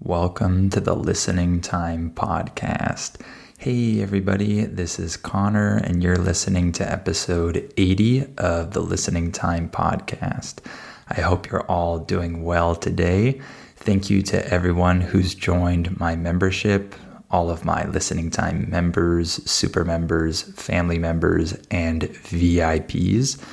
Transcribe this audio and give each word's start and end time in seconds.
Welcome 0.00 0.70
to 0.70 0.80
the 0.80 0.94
Listening 0.94 1.60
Time 1.60 2.12
Podcast. 2.12 3.20
Hey, 3.58 4.00
everybody, 4.00 4.64
this 4.64 5.00
is 5.00 5.16
Connor, 5.16 5.78
and 5.78 6.04
you're 6.04 6.16
listening 6.16 6.70
to 6.74 6.88
episode 6.88 7.72
80 7.76 8.26
of 8.38 8.74
the 8.74 8.80
Listening 8.80 9.32
Time 9.32 9.68
Podcast. 9.68 10.64
I 11.08 11.20
hope 11.20 11.50
you're 11.50 11.66
all 11.66 11.98
doing 11.98 12.44
well 12.44 12.76
today. 12.76 13.40
Thank 13.74 14.08
you 14.08 14.22
to 14.22 14.46
everyone 14.54 15.00
who's 15.00 15.34
joined 15.34 15.98
my 15.98 16.14
membership, 16.14 16.94
all 17.32 17.50
of 17.50 17.64
my 17.64 17.84
Listening 17.88 18.30
Time 18.30 18.70
members, 18.70 19.44
super 19.50 19.84
members, 19.84 20.42
family 20.42 21.00
members, 21.00 21.54
and 21.72 22.02
VIPs. 22.02 23.44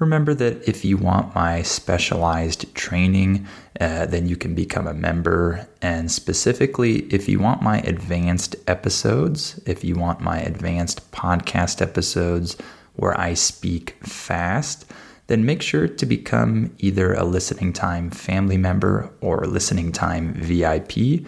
Remember 0.00 0.34
that 0.34 0.68
if 0.68 0.84
you 0.84 0.96
want 0.96 1.34
my 1.36 1.62
specialized 1.62 2.74
training, 2.74 3.46
uh, 3.80 4.06
then 4.06 4.26
you 4.26 4.36
can 4.36 4.54
become 4.54 4.88
a 4.88 4.94
member. 4.94 5.68
And 5.80 6.10
specifically, 6.10 7.02
if 7.12 7.28
you 7.28 7.38
want 7.38 7.62
my 7.62 7.78
advanced 7.80 8.56
episodes, 8.66 9.60
if 9.66 9.84
you 9.84 9.94
want 9.94 10.20
my 10.20 10.40
advanced 10.40 11.10
podcast 11.12 11.80
episodes 11.80 12.56
where 12.96 13.18
I 13.18 13.34
speak 13.34 13.96
fast, 14.04 14.84
then 15.28 15.46
make 15.46 15.62
sure 15.62 15.88
to 15.88 16.06
become 16.06 16.74
either 16.78 17.14
a 17.14 17.24
listening 17.24 17.72
time 17.72 18.10
family 18.10 18.58
member 18.58 19.10
or 19.20 19.46
listening 19.46 19.92
time 19.92 20.34
VIP, 20.34 21.24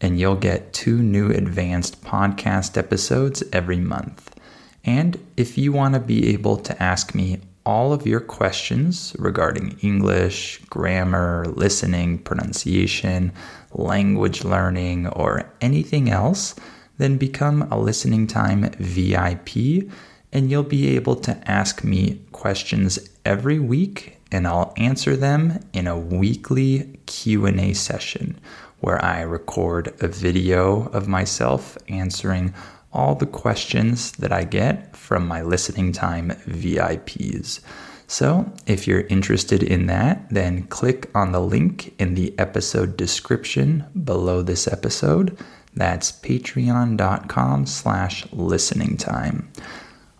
and 0.00 0.20
you'll 0.20 0.36
get 0.36 0.72
two 0.72 1.02
new 1.02 1.30
advanced 1.30 2.04
podcast 2.04 2.76
episodes 2.76 3.42
every 3.52 3.78
month. 3.78 4.34
And 4.84 5.18
if 5.36 5.58
you 5.58 5.72
want 5.72 5.94
to 5.94 6.00
be 6.00 6.28
able 6.32 6.56
to 6.58 6.82
ask 6.82 7.14
me 7.14 7.40
all 7.70 7.92
of 7.92 8.04
your 8.04 8.18
questions 8.18 9.14
regarding 9.16 9.78
English, 9.80 10.60
grammar, 10.68 11.44
listening, 11.54 12.18
pronunciation, 12.18 13.32
language 13.72 14.42
learning, 14.42 15.06
or 15.06 15.48
anything 15.60 16.10
else, 16.10 16.56
then 16.98 17.16
become 17.16 17.62
a 17.70 17.78
listening 17.78 18.26
time 18.26 18.68
VIP 18.80 19.88
and 20.32 20.50
you'll 20.50 20.64
be 20.64 20.96
able 20.96 21.14
to 21.14 21.32
ask 21.48 21.84
me 21.84 22.20
questions 22.32 22.98
every 23.24 23.60
week 23.60 24.16
and 24.32 24.48
I'll 24.48 24.74
answer 24.76 25.14
them 25.14 25.60
in 25.72 25.86
a 25.86 25.96
weekly 25.96 26.98
Q&A 27.06 27.72
session 27.74 28.40
where 28.80 29.04
I 29.04 29.20
record 29.20 29.94
a 30.02 30.08
video 30.08 30.88
of 30.88 31.06
myself 31.06 31.78
answering 31.88 32.52
all 32.92 33.14
the 33.14 33.26
questions 33.26 34.12
that 34.12 34.32
I 34.32 34.44
get 34.44 34.96
from 34.96 35.26
my 35.26 35.42
listening 35.42 35.92
time 35.92 36.30
VIPs. 36.46 37.60
So, 38.06 38.52
if 38.66 38.88
you're 38.88 39.02
interested 39.02 39.62
in 39.62 39.86
that, 39.86 40.28
then 40.30 40.64
click 40.64 41.08
on 41.14 41.30
the 41.30 41.40
link 41.40 41.94
in 42.00 42.14
the 42.14 42.36
episode 42.38 42.96
description 42.96 43.84
below 44.04 44.42
this 44.42 44.66
episode. 44.66 45.38
That's 45.74 46.10
patreon.com 46.10 47.66
slash 47.66 48.26
listening 48.32 48.96
time. 48.96 49.52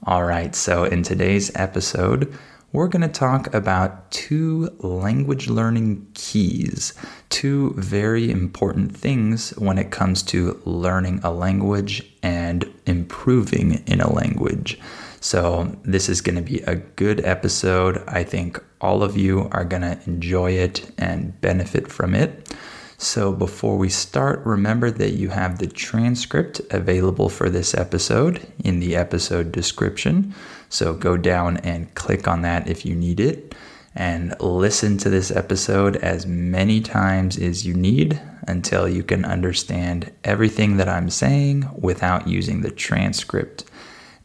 All 0.07 0.23
right, 0.25 0.55
so 0.55 0.85
in 0.85 1.03
today's 1.03 1.51
episode, 1.57 2.33
we're 2.73 2.89
going 2.89 3.03
to 3.03 3.09
talk 3.09 3.53
about 3.53 4.11
two 4.13 4.71
language 4.79 5.49
learning 5.49 6.07
keys, 6.15 6.95
two 7.29 7.75
very 7.77 8.31
important 8.31 8.97
things 8.97 9.51
when 9.59 9.77
it 9.77 9.91
comes 9.91 10.23
to 10.23 10.61
learning 10.65 11.21
a 11.25 11.33
language 11.33 12.05
and 12.23 12.73
improving 12.87 13.83
in 13.87 14.01
a 14.01 14.13
language. 14.13 14.79
So, 15.23 15.77
this 15.83 16.09
is 16.09 16.23
going 16.23 16.37
to 16.37 16.43
be 16.43 16.61
a 16.61 16.77
good 16.77 17.25
episode. 17.27 18.03
I 18.09 18.25
think 18.25 18.63
all 18.81 19.03
of 19.03 19.19
you 19.19 19.49
are 19.53 19.65
going 19.65 19.83
to 19.83 20.01
enjoy 20.07 20.53
it 20.53 20.91
and 20.97 21.39
benefit 21.43 21.91
from 21.93 22.15
it. 22.15 22.55
So, 23.03 23.33
before 23.33 23.79
we 23.79 23.89
start, 23.89 24.45
remember 24.45 24.91
that 24.91 25.15
you 25.15 25.31
have 25.31 25.59
the 25.59 25.67
transcript 25.67 26.61
available 26.71 27.31
for 27.31 27.49
this 27.49 27.73
episode 27.75 28.47
in 28.63 28.79
the 28.79 28.95
episode 28.95 29.53
description. 29.53 30.35
So, 30.69 30.93
go 30.93 31.17
down 31.17 31.57
and 31.59 31.95
click 31.95 32.29
on 32.29 32.43
that 32.43 32.69
if 32.69 32.85
you 32.85 32.95
need 32.95 33.19
it 33.19 33.55
and 33.95 34.39
listen 34.39 34.99
to 34.99 35.09
this 35.09 35.31
episode 35.31 35.97
as 35.97 36.27
many 36.27 36.83
times 36.83 37.39
as 37.39 37.67
you 37.67 37.73
need 37.73 38.21
until 38.47 38.87
you 38.87 39.03
can 39.03 39.25
understand 39.25 40.13
everything 40.23 40.77
that 40.77 40.89
I'm 40.91 41.09
saying 41.09 41.71
without 41.79 42.29
using 42.29 42.61
the 42.61 42.71
transcript. 42.71 43.65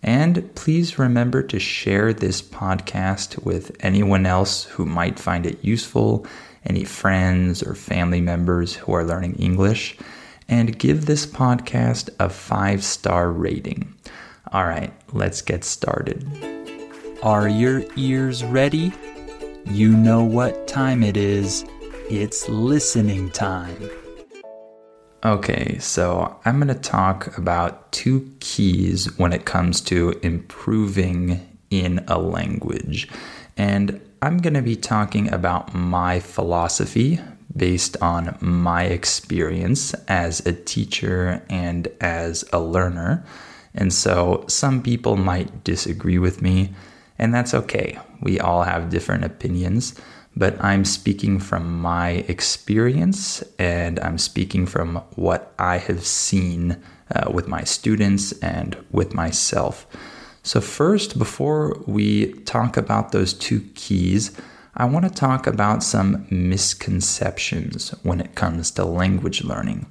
And 0.04 0.54
please 0.54 1.00
remember 1.00 1.42
to 1.44 1.60
share 1.60 2.12
this 2.12 2.42
podcast 2.42 3.42
with 3.42 3.76
anyone 3.80 4.26
else 4.26 4.66
who 4.66 4.86
might 4.86 5.18
find 5.18 5.46
it 5.46 5.64
useful, 5.64 6.28
any 6.66 6.84
friends 6.84 7.64
or 7.64 7.76
family 7.76 8.22
members 8.22 8.76
who 8.76 8.94
are 8.94 9.04
learning 9.04 9.36
English, 9.36 9.98
and 10.48 10.78
give 10.78 11.06
this 11.06 11.26
podcast 11.26 12.10
a 12.20 12.30
five 12.30 12.84
star 12.84 13.32
rating. 13.32 13.94
All 14.52 14.66
right, 14.66 14.94
let's 15.14 15.42
get 15.42 15.64
started. 15.64 16.26
Are 17.24 17.48
your 17.48 17.84
ears 17.96 18.44
ready? 18.44 18.94
You 19.66 19.98
know 19.98 20.24
what 20.24 20.68
time 20.68 21.02
it 21.02 21.18
is. 21.18 21.66
It's 22.10 22.48
listening 22.48 23.32
time. 23.32 23.90
Okay, 25.24 25.80
so 25.80 26.40
I'm 26.46 26.58
going 26.58 26.68
to 26.68 26.76
talk 26.76 27.36
about 27.36 27.92
two 27.92 28.32
keys 28.42 29.18
when 29.18 29.34
it 29.34 29.46
comes 29.46 29.82
to 29.82 30.12
improving 30.22 31.58
in 31.72 32.06
a 32.08 32.20
language. 32.20 33.10
And 33.58 34.00
I'm 34.22 34.38
going 34.38 34.54
to 34.54 34.62
be 34.62 34.76
talking 34.76 35.32
about 35.32 35.74
my 35.74 36.20
philosophy 36.20 37.20
based 37.56 37.96
on 38.02 38.38
my 38.42 38.84
experience 38.84 39.94
as 40.08 40.46
a 40.46 40.54
teacher 40.54 41.44
and 41.50 41.88
as 42.02 42.44
a 42.52 42.60
learner. 42.60 43.26
And 43.74 43.94
so 43.94 44.46
some 44.48 44.82
people 44.82 45.16
might 45.16 45.64
disagree 45.64 46.18
with 46.18 46.42
me, 46.42 46.74
and 47.20 47.34
that's 47.34 47.54
okay. 47.54 48.00
We 48.22 48.40
all 48.40 48.64
have 48.64 48.90
different 48.90 49.24
opinions 49.24 50.00
but 50.36 50.62
I'm 50.64 50.84
speaking 50.84 51.40
from 51.40 51.80
my 51.80 52.26
experience 52.28 53.44
and 53.58 54.00
I'm 54.02 54.18
speaking 54.18 54.66
from 54.66 54.98
what 55.16 55.54
I 55.58 55.78
have 55.78 56.06
seen 56.06 56.82
uh, 57.14 57.32
with 57.32 57.48
my 57.48 57.64
students 57.64 58.34
and 58.40 58.76
with 58.92 59.14
myself. 59.14 59.88
So, 60.46 60.62
first, 60.62 61.18
before 61.18 61.76
we 61.88 62.34
talk 62.44 62.78
about 62.78 63.12
those 63.12 63.34
two 63.34 63.62
keys, 63.74 64.32
I 64.76 64.86
want 64.86 65.06
to 65.06 65.10
talk 65.10 65.48
about 65.48 65.82
some 65.82 66.28
misconceptions 66.30 67.90
when 68.04 68.22
it 68.22 68.36
comes 68.36 68.70
to 68.72 68.86
language 68.86 69.44
learning. 69.44 69.88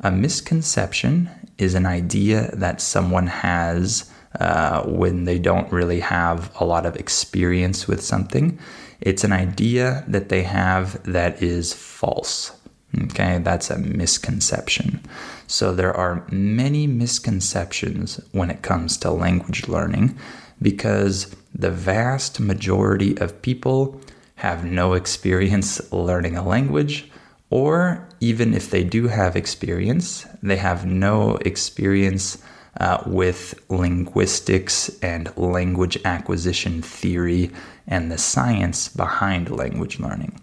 A 0.00 0.10
misconception 0.10 1.28
is 1.58 1.74
an 1.74 1.84
idea 1.84 2.50
that 2.56 2.80
someone 2.80 3.26
has 3.26 4.10
uh, 4.40 4.84
when 4.84 5.24
they 5.24 5.38
don't 5.38 5.70
really 5.70 6.00
have 6.00 6.50
a 6.58 6.64
lot 6.64 6.86
of 6.86 6.96
experience 6.96 7.86
with 7.86 8.00
something. 8.00 8.58
It's 9.02 9.22
an 9.22 9.32
idea 9.32 10.02
that 10.08 10.30
they 10.30 10.44
have 10.44 11.02
that 11.12 11.42
is 11.42 11.74
false. 11.74 12.58
Okay, 13.04 13.38
that's 13.38 13.70
a 13.70 13.78
misconception. 13.78 15.00
So 15.46 15.72
there 15.72 15.96
are 15.96 16.26
many 16.30 16.86
misconceptions 16.86 18.20
when 18.32 18.50
it 18.50 18.62
comes 18.62 18.96
to 18.98 19.10
language 19.10 19.68
learning 19.68 20.18
because 20.60 21.34
the 21.54 21.70
vast 21.70 22.40
majority 22.40 23.16
of 23.18 23.42
people 23.42 24.00
have 24.36 24.64
no 24.64 24.94
experience 24.94 25.92
learning 25.92 26.36
a 26.36 26.46
language, 26.46 27.10
or 27.50 28.08
even 28.20 28.54
if 28.54 28.70
they 28.70 28.82
do 28.82 29.08
have 29.08 29.36
experience, 29.36 30.26
they 30.42 30.56
have 30.56 30.86
no 30.86 31.36
experience 31.44 32.38
uh, 32.78 33.02
with 33.06 33.60
linguistics 33.68 34.88
and 35.02 35.36
language 35.36 35.98
acquisition 36.04 36.80
theory 36.82 37.50
and 37.86 38.10
the 38.10 38.18
science 38.18 38.88
behind 38.88 39.50
language 39.50 39.98
learning. 39.98 40.40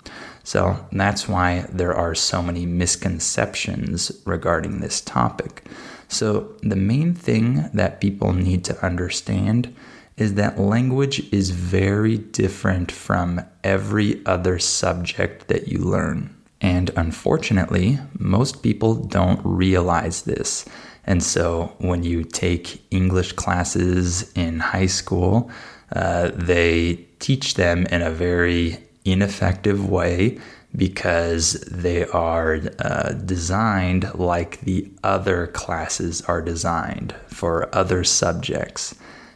So 0.47 0.79
that's 0.93 1.27
why 1.27 1.65
there 1.67 1.93
are 1.93 2.15
so 2.15 2.41
many 2.41 2.65
misconceptions 2.65 4.13
regarding 4.23 4.79
this 4.79 5.01
topic. 5.01 5.65
So, 6.07 6.55
the 6.61 6.77
main 6.77 7.13
thing 7.13 7.69
that 7.73 7.99
people 7.99 8.31
need 8.31 8.63
to 8.63 8.85
understand 8.85 9.75
is 10.15 10.35
that 10.35 10.57
language 10.57 11.21
is 11.33 11.49
very 11.49 12.17
different 12.17 12.93
from 12.93 13.41
every 13.65 14.25
other 14.25 14.57
subject 14.57 15.49
that 15.49 15.67
you 15.67 15.79
learn. 15.79 16.33
And 16.61 16.91
unfortunately, 16.95 17.99
most 18.17 18.63
people 18.63 18.95
don't 18.95 19.41
realize 19.43 20.21
this. 20.21 20.63
And 21.03 21.21
so 21.21 21.75
when 21.79 22.03
you 22.03 22.23
take 22.23 22.81
English 22.89 23.33
classes 23.33 24.31
in 24.31 24.59
high 24.59 24.87
school, 24.87 25.51
uh, 25.93 26.31
they 26.33 27.05
teach 27.19 27.55
them 27.55 27.85
in 27.87 28.01
a 28.01 28.11
very 28.11 28.86
ineffective 29.11 29.89
way 29.89 30.37
because 30.75 31.53
they 31.71 32.05
are 32.05 32.59
uh, 32.79 33.13
designed 33.13 34.13
like 34.13 34.61
the 34.61 34.89
other 35.03 35.47
classes 35.47 36.21
are 36.23 36.41
designed 36.41 37.15
for 37.27 37.73
other 37.75 38.03
subjects. 38.03 38.93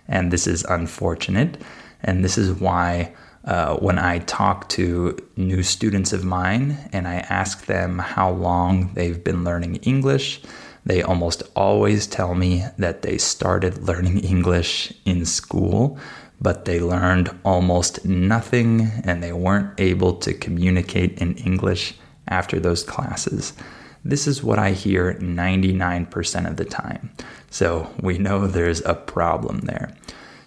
And 0.07 0.31
this 0.31 0.45
is 0.45 0.63
unfortunate. 0.65 1.61
And 2.03 2.23
this 2.23 2.37
is 2.37 2.51
why 2.51 3.13
uh, 3.45 3.75
when 3.77 3.97
I 3.97 4.19
talk 4.19 4.69
to 4.69 5.17
new 5.35 5.63
students 5.63 6.13
of 6.13 6.23
mine 6.23 6.77
and 6.91 7.07
I 7.07 7.15
ask 7.29 7.65
them 7.65 7.97
how 7.97 8.31
long 8.31 8.93
they've 8.93 9.23
been 9.23 9.43
learning 9.43 9.77
English, 9.77 10.41
they 10.85 11.01
almost 11.01 11.43
always 11.55 12.07
tell 12.07 12.35
me 12.35 12.65
that 12.77 13.01
they 13.01 13.17
started 13.17 13.87
learning 13.87 14.19
English 14.19 14.93
in 15.05 15.25
school, 15.25 15.97
but 16.41 16.65
they 16.65 16.79
learned 16.79 17.29
almost 17.45 18.03
nothing 18.03 18.91
and 19.03 19.21
they 19.21 19.31
weren't 19.31 19.79
able 19.79 20.13
to 20.15 20.33
communicate 20.33 21.17
in 21.19 21.35
English 21.35 21.93
after 22.27 22.59
those 22.59 22.83
classes. 22.83 23.53
This 24.03 24.25
is 24.25 24.43
what 24.43 24.57
I 24.57 24.71
hear 24.71 25.13
99% 25.15 26.49
of 26.49 26.57
the 26.57 26.65
time. 26.65 27.11
So 27.51 27.93
we 28.01 28.17
know 28.17 28.47
there's 28.47 28.83
a 28.85 28.95
problem 28.95 29.59
there. 29.61 29.95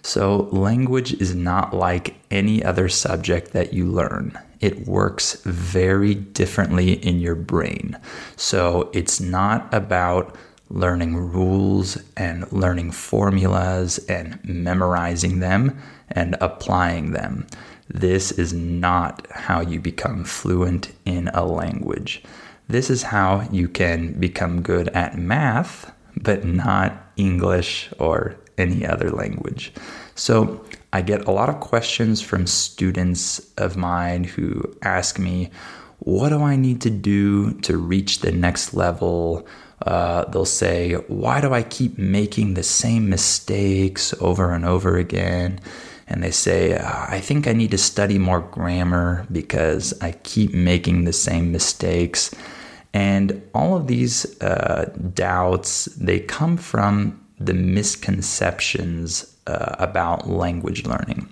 So, 0.05 0.49
language 0.51 1.13
is 1.13 1.33
not 1.33 1.73
like 1.73 2.13
any 2.29 2.63
other 2.63 2.89
subject 2.89 3.53
that 3.53 3.73
you 3.73 3.87
learn. 3.87 4.37
It 4.59 4.87
works 4.87 5.41
very 5.45 6.13
differently 6.13 6.93
in 6.93 7.19
your 7.19 7.33
brain. 7.33 7.97
So, 8.35 8.91
it's 8.93 9.19
not 9.19 9.73
about 9.73 10.35
learning 10.69 11.15
rules 11.15 11.97
and 12.15 12.51
learning 12.51 12.91
formulas 12.91 13.97
and 14.07 14.39
memorizing 14.43 15.39
them 15.39 15.75
and 16.09 16.35
applying 16.41 17.11
them. 17.11 17.47
This 17.87 18.31
is 18.31 18.53
not 18.53 19.27
how 19.31 19.61
you 19.61 19.79
become 19.79 20.23
fluent 20.23 20.91
in 21.05 21.29
a 21.29 21.45
language. 21.45 22.23
This 22.67 22.89
is 22.89 23.03
how 23.03 23.47
you 23.51 23.67
can 23.67 24.13
become 24.19 24.61
good 24.61 24.87
at 24.89 25.17
math, 25.17 25.91
but 26.17 26.45
not 26.45 27.11
English 27.15 27.89
or 27.99 28.35
any 28.57 28.85
other 28.85 29.09
language. 29.11 29.73
So 30.15 30.63
I 30.93 31.01
get 31.01 31.27
a 31.27 31.31
lot 31.31 31.49
of 31.49 31.59
questions 31.59 32.21
from 32.21 32.47
students 32.47 33.51
of 33.57 33.75
mine 33.75 34.23
who 34.23 34.75
ask 34.81 35.19
me, 35.19 35.51
what 35.99 36.29
do 36.29 36.41
I 36.41 36.55
need 36.55 36.81
to 36.81 36.89
do 36.89 37.53
to 37.61 37.77
reach 37.77 38.19
the 38.19 38.31
next 38.31 38.73
level? 38.73 39.47
Uh, 39.81 40.25
they'll 40.25 40.45
say, 40.45 40.93
Why 41.07 41.41
do 41.41 41.53
I 41.53 41.63
keep 41.63 41.97
making 41.97 42.53
the 42.53 42.63
same 42.63 43.09
mistakes 43.09 44.13
over 44.19 44.53
and 44.53 44.65
over 44.65 44.97
again? 44.97 45.59
And 46.07 46.23
they 46.23 46.31
say, 46.31 46.77
I 46.77 47.19
think 47.19 47.47
I 47.47 47.53
need 47.53 47.71
to 47.71 47.77
study 47.77 48.19
more 48.19 48.39
grammar 48.39 49.25
because 49.31 49.99
I 50.01 50.11
keep 50.11 50.53
making 50.53 51.03
the 51.03 51.13
same 51.13 51.51
mistakes. 51.51 52.33
And 52.93 53.41
all 53.53 53.75
of 53.75 53.87
these 53.87 54.39
uh, 54.41 54.93
doubts, 55.13 55.85
they 55.85 56.19
come 56.19 56.57
from 56.57 57.25
the 57.39 57.53
misconceptions 57.53 59.35
uh, 59.47 59.75
about 59.79 60.29
language 60.29 60.85
learning. 60.85 61.27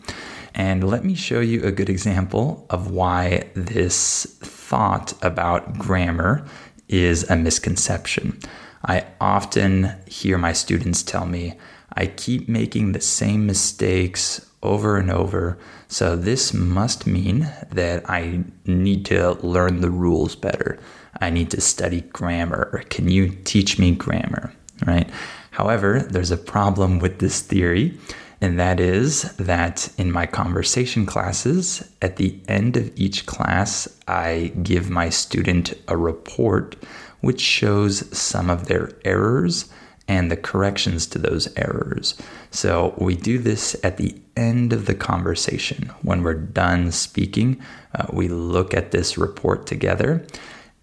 And 0.56 0.84
let 0.84 1.03
me 1.03 1.15
show 1.15 1.39
you 1.39 1.63
a 1.63 1.72
good 1.72 1.89
example 1.89 2.65
of 2.70 2.92
why 2.92 3.50
this 3.56 4.25
thought 4.42 5.13
about 5.24 5.77
grammar 5.77 6.46
is 6.88 7.30
a 7.30 7.36
misconception. 7.36 8.39
I 8.86 9.06
often 9.22 9.96
hear 10.08 10.38
my 10.38 10.53
students 10.53 11.01
tell 11.01 11.25
me, 11.25 11.58
I 11.94 12.08
keep 12.08 12.50
making 12.50 12.92
the 12.92 13.01
same 13.01 13.46
mistakes 13.46 14.46
over 14.63 14.98
and 14.98 15.12
over. 15.12 15.58
So 15.88 16.15
this 16.15 16.53
must 16.53 17.05
mean 17.05 17.51
that 17.72 18.10
I 18.10 18.43
need 18.65 19.05
to 19.08 19.34
learn 19.46 19.82
the 19.82 19.91
rules 19.91 20.36
better. 20.36 20.79
I 21.22 21.29
need 21.29 21.51
to 21.51 21.62
study 21.62 22.01
grammar. 22.01 22.84
Can 22.89 23.10
you 23.10 23.29
teach 23.43 23.77
me 23.77 23.91
grammar? 23.91 24.51
Right? 24.88 25.10
However, 25.51 26.00
there's 26.00 26.32
a 26.32 26.38
problem 26.38 26.98
with 26.98 27.20
this 27.20 27.41
theory, 27.41 27.96
and 28.41 28.60
that 28.60 28.79
is 28.79 29.22
that 29.38 29.88
in 29.98 30.12
my 30.12 30.25
conversation 30.25 31.05
classes, 31.05 31.88
at 32.01 32.15
the 32.15 32.39
end 32.48 32.75
of 32.75 32.91
each 32.96 33.27
class, 33.27 33.88
I 34.08 34.51
give 34.63 34.89
my 34.89 35.10
student 35.10 35.74
a 35.88 35.96
report 35.96 36.75
which 37.22 37.39
shows 37.39 38.17
some 38.17 38.50
of 38.50 38.67
their 38.67 38.91
errors 39.05 39.72
and 40.08 40.30
the 40.30 40.38
corrections 40.38 41.08
to 41.08 41.20
those 41.20 41.48
errors. 41.56 42.16
So 42.52 42.94
we 42.98 43.16
do 43.16 43.40
this 43.40 43.76
at 43.84 43.98
the 43.98 44.16
end 44.36 44.74
of 44.74 44.86
the 44.86 44.96
conversation. 44.96 45.92
When 46.02 46.24
we're 46.24 46.34
done 46.34 46.92
speaking, 46.92 47.62
uh, 47.96 48.08
we 48.12 48.28
look 48.28 48.74
at 48.74 48.92
this 48.92 49.18
report 49.18 49.66
together. 49.66 50.26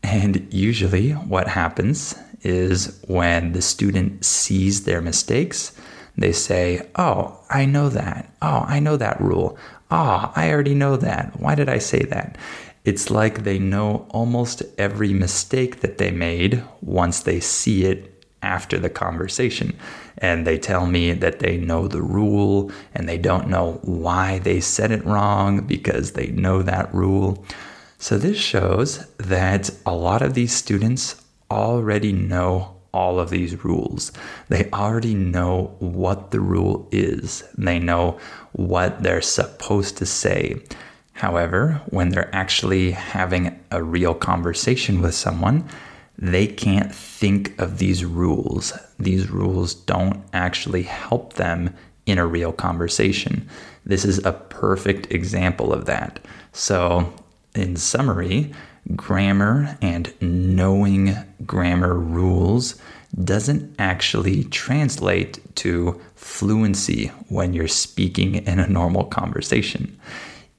And 0.03 0.47
usually, 0.53 1.13
what 1.13 1.49
happens 1.49 2.15
is 2.43 2.99
when 3.07 3.53
the 3.53 3.61
student 3.61 4.25
sees 4.25 4.85
their 4.85 5.03
mistakes, 5.03 5.73
they 6.17 6.33
say, 6.33 6.89
Oh, 6.97 7.39
I 7.51 7.67
know 7.67 7.89
that. 7.91 8.33
Oh, 8.41 8.65
I 8.67 8.81
know 8.81 8.97
that 8.97 9.21
rule. 9.21 9.59
Ah, 9.91 10.31
oh, 10.31 10.41
I 10.41 10.51
already 10.51 10.75
know 10.75 10.97
that. 10.97 11.39
Why 11.39 11.55
did 11.55 11.69
I 11.69 11.79
say 11.79 12.01
that? 12.05 12.39
It's 12.85 13.11
like 13.11 13.45
they 13.45 13.59
know 13.59 14.07
almost 14.11 14.63
every 14.79 15.13
mistake 15.13 15.81
that 15.81 15.99
they 15.99 16.11
made 16.11 16.63
once 16.81 17.21
they 17.21 17.41
see 17.41 17.85
it 17.85 18.10
after 18.43 18.79
the 18.79 18.91
conversation. 18.91 19.77
And 20.19 20.47
they 20.47 20.59
tell 20.59 20.87
me 20.87 21.13
that 21.13 21.39
they 21.41 21.57
know 21.57 21.89
the 21.89 22.03
rule 22.03 22.71
and 22.95 23.09
they 23.09 23.19
don't 23.19 23.49
know 23.49 23.81
why 23.83 24.39
they 24.39 24.61
said 24.61 24.91
it 24.91 25.05
wrong 25.05 25.61
because 25.67 26.13
they 26.13 26.29
know 26.29 26.63
that 26.63 26.93
rule. 26.95 27.45
So, 27.99 28.17
this 28.17 28.39
shows 28.39 29.07
that 29.17 29.69
a 29.85 29.95
lot 29.95 30.23
of 30.23 30.33
these 30.33 30.55
students 30.55 31.23
already 31.51 32.13
know 32.13 32.77
all 32.93 33.21
of 33.21 33.31
these 33.31 33.63
rules. 33.65 34.13
They 34.49 34.71
already 34.71 35.15
know 35.15 35.77
what 35.79 36.31
the 36.31 36.41
rule 36.41 36.89
is, 36.91 37.45
they 37.57 37.79
know 37.79 38.19
what 38.53 39.03
they're 39.03 39.23
supposed 39.23 39.97
to 39.99 40.07
say. 40.07 40.63
However, 41.13 41.83
when 41.91 42.09
they're 42.09 42.35
actually 42.35 42.93
having 42.93 43.61
a 43.71 43.83
real 43.83 44.15
conversation 44.15 45.03
with 45.03 45.15
someone, 45.15 45.69
they 46.21 46.47
can't 46.47 46.95
think 46.95 47.59
of 47.59 47.79
these 47.79 48.05
rules. 48.05 48.73
These 48.99 49.31
rules 49.31 49.75
don't 49.75 50.23
actually 50.33 50.83
help 50.83 51.35
them 51.35 51.75
in 52.07 52.19
a 52.19 52.27
real 52.27 52.53
conversation. 52.53 53.49
This 53.85 54.05
is 54.05 54.25
a 54.25 54.33
perfect 54.33 55.11
example 55.11 55.73
of 55.73 55.87
that. 55.87 56.21
So, 56.53 57.13
in 57.55 57.77
summary, 57.77 58.53
grammar 58.95 59.77
and 59.81 60.13
knowing 60.21 61.17
grammar 61.47 61.95
rules 61.95 62.81
doesn't 63.25 63.75
actually 63.79 64.45
translate 64.45 65.41
to 65.57 66.01
fluency 66.15 67.09
when 67.29 67.55
you're 67.55 67.67
speaking 67.67 68.37
in 68.37 68.61
a 68.61 68.69
normal 68.69 69.05
conversation 69.05 69.99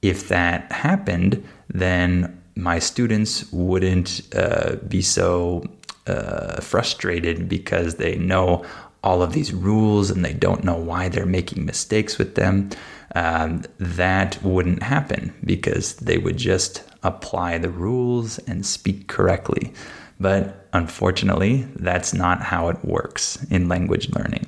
if 0.02 0.28
that 0.28 0.70
happened, 0.70 1.42
then 1.68 2.41
my 2.54 2.78
students 2.78 3.50
wouldn't 3.52 4.22
uh, 4.34 4.76
be 4.88 5.02
so 5.02 5.64
uh, 6.06 6.60
frustrated 6.60 7.48
because 7.48 7.96
they 7.96 8.16
know 8.16 8.64
all 9.04 9.22
of 9.22 9.32
these 9.32 9.52
rules 9.52 10.10
and 10.10 10.24
they 10.24 10.32
don't 10.32 10.64
know 10.64 10.76
why 10.76 11.08
they're 11.08 11.26
making 11.26 11.64
mistakes 11.64 12.18
with 12.18 12.34
them. 12.34 12.70
Um, 13.14 13.62
that 13.78 14.42
wouldn't 14.42 14.82
happen 14.82 15.34
because 15.44 15.96
they 15.96 16.18
would 16.18 16.36
just 16.36 16.82
apply 17.02 17.58
the 17.58 17.68
rules 17.68 18.38
and 18.40 18.64
speak 18.64 19.08
correctly. 19.08 19.72
But 20.20 20.68
unfortunately, 20.72 21.66
that's 21.74 22.14
not 22.14 22.42
how 22.42 22.68
it 22.68 22.84
works 22.84 23.44
in 23.50 23.68
language 23.68 24.08
learning. 24.10 24.46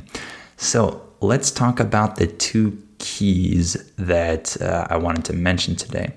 So 0.56 1.02
let's 1.20 1.50
talk 1.50 1.80
about 1.80 2.16
the 2.16 2.28
two 2.28 2.80
keys 2.98 3.92
that 3.96 4.60
uh, 4.62 4.86
I 4.88 4.96
wanted 4.96 5.24
to 5.26 5.32
mention 5.32 5.74
today. 5.74 6.14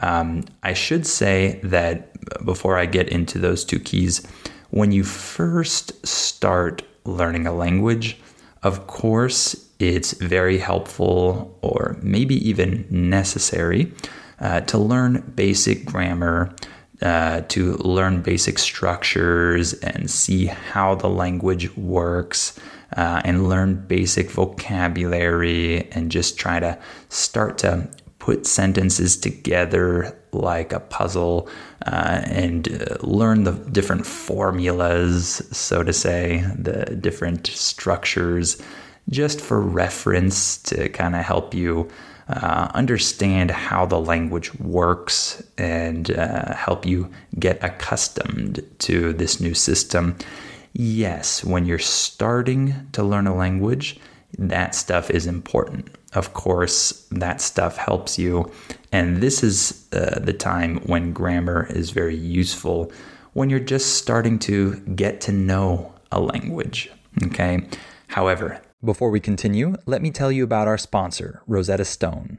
Um, 0.00 0.44
I 0.62 0.74
should 0.74 1.06
say 1.06 1.60
that 1.62 2.12
before 2.44 2.76
I 2.76 2.86
get 2.86 3.08
into 3.08 3.38
those 3.38 3.64
two 3.64 3.78
keys, 3.78 4.26
when 4.70 4.92
you 4.92 5.04
first 5.04 6.06
start 6.06 6.82
learning 7.04 7.46
a 7.46 7.52
language, 7.52 8.18
of 8.62 8.86
course, 8.86 9.68
it's 9.78 10.12
very 10.14 10.58
helpful 10.58 11.56
or 11.62 11.96
maybe 12.02 12.34
even 12.48 12.86
necessary 12.90 13.92
uh, 14.40 14.60
to 14.62 14.78
learn 14.78 15.32
basic 15.34 15.84
grammar, 15.84 16.54
uh, 17.02 17.42
to 17.48 17.74
learn 17.74 18.22
basic 18.22 18.58
structures 18.58 19.74
and 19.74 20.10
see 20.10 20.46
how 20.46 20.94
the 20.94 21.08
language 21.08 21.74
works 21.76 22.58
uh, 22.96 23.20
and 23.24 23.48
learn 23.48 23.86
basic 23.86 24.30
vocabulary 24.30 25.90
and 25.92 26.10
just 26.10 26.38
try 26.38 26.58
to 26.58 26.78
start 27.08 27.58
to 27.58 27.88
put 28.26 28.44
sentences 28.44 29.16
together 29.16 30.12
like 30.32 30.72
a 30.72 30.80
puzzle 30.80 31.48
uh, 31.86 32.20
and 32.24 32.66
uh, 32.68 32.96
learn 33.02 33.44
the 33.44 33.52
different 33.52 34.04
formulas, 34.04 35.40
so 35.52 35.84
to 35.84 35.92
say, 35.92 36.44
the 36.58 36.96
different 36.96 37.46
structures, 37.46 38.60
just 39.10 39.40
for 39.40 39.60
reference 39.60 40.58
to 40.58 40.88
kind 40.88 41.14
of 41.14 41.24
help 41.24 41.54
you. 41.54 41.88
Uh, 42.28 42.68
understand 42.74 43.52
how 43.52 43.86
the 43.86 44.00
language 44.00 44.52
works 44.58 45.40
and 45.58 46.10
uh, 46.10 46.52
help 46.56 46.84
you 46.84 47.08
get 47.38 47.62
accustomed 47.62 48.60
to 48.80 49.12
this 49.12 49.40
new 49.40 49.54
system 49.54 50.18
yes, 50.72 51.44
when 51.44 51.64
you're 51.66 51.78
starting 51.78 52.74
to 52.92 53.04
learn 53.04 53.28
a 53.28 53.34
language, 53.34 53.98
that 54.38 54.74
stuff 54.74 55.08
is 55.10 55.26
important. 55.26 55.88
Of 56.16 56.32
course, 56.32 57.06
that 57.10 57.42
stuff 57.42 57.76
helps 57.76 58.18
you. 58.18 58.50
And 58.90 59.18
this 59.18 59.42
is 59.42 59.86
uh, 59.92 60.18
the 60.18 60.32
time 60.32 60.78
when 60.78 61.12
grammar 61.12 61.66
is 61.68 61.90
very 61.90 62.16
useful 62.16 62.90
when 63.34 63.50
you're 63.50 63.60
just 63.60 63.96
starting 63.96 64.38
to 64.38 64.76
get 64.94 65.20
to 65.20 65.32
know 65.32 65.92
a 66.10 66.18
language. 66.18 66.90
Okay. 67.22 67.68
However, 68.08 68.62
before 68.82 69.10
we 69.10 69.20
continue, 69.20 69.76
let 69.84 70.00
me 70.00 70.10
tell 70.10 70.32
you 70.32 70.42
about 70.42 70.66
our 70.66 70.78
sponsor, 70.78 71.42
Rosetta 71.46 71.84
Stone. 71.84 72.38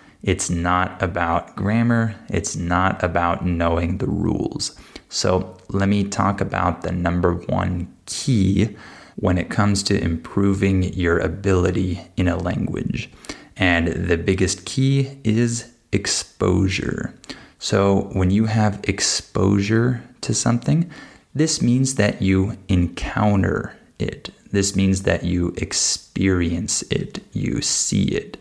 it's 0.23 0.49
not 0.49 1.01
about 1.01 1.55
grammar. 1.55 2.15
It's 2.29 2.55
not 2.55 3.03
about 3.03 3.45
knowing 3.45 3.97
the 3.97 4.07
rules. 4.07 4.75
So, 5.09 5.57
let 5.69 5.89
me 5.89 6.03
talk 6.03 6.39
about 6.41 6.81
the 6.81 6.91
number 6.91 7.33
one 7.33 7.93
key 8.05 8.75
when 9.15 9.37
it 9.37 9.49
comes 9.49 9.83
to 9.83 10.01
improving 10.01 10.83
your 10.93 11.19
ability 11.19 12.01
in 12.17 12.27
a 12.27 12.37
language. 12.37 13.09
And 13.57 13.87
the 13.87 14.17
biggest 14.17 14.65
key 14.65 15.19
is 15.23 15.71
exposure. 15.91 17.13
So, 17.59 18.09
when 18.13 18.31
you 18.31 18.45
have 18.45 18.79
exposure 18.83 20.03
to 20.21 20.33
something, 20.33 20.89
this 21.33 21.61
means 21.61 21.95
that 21.95 22.21
you 22.21 22.57
encounter 22.67 23.75
it. 23.99 24.29
This 24.51 24.75
means 24.75 25.03
that 25.03 25.23
you 25.23 25.53
experience 25.57 26.83
it, 26.83 27.23
you 27.33 27.61
see 27.61 28.05
it. 28.05 28.37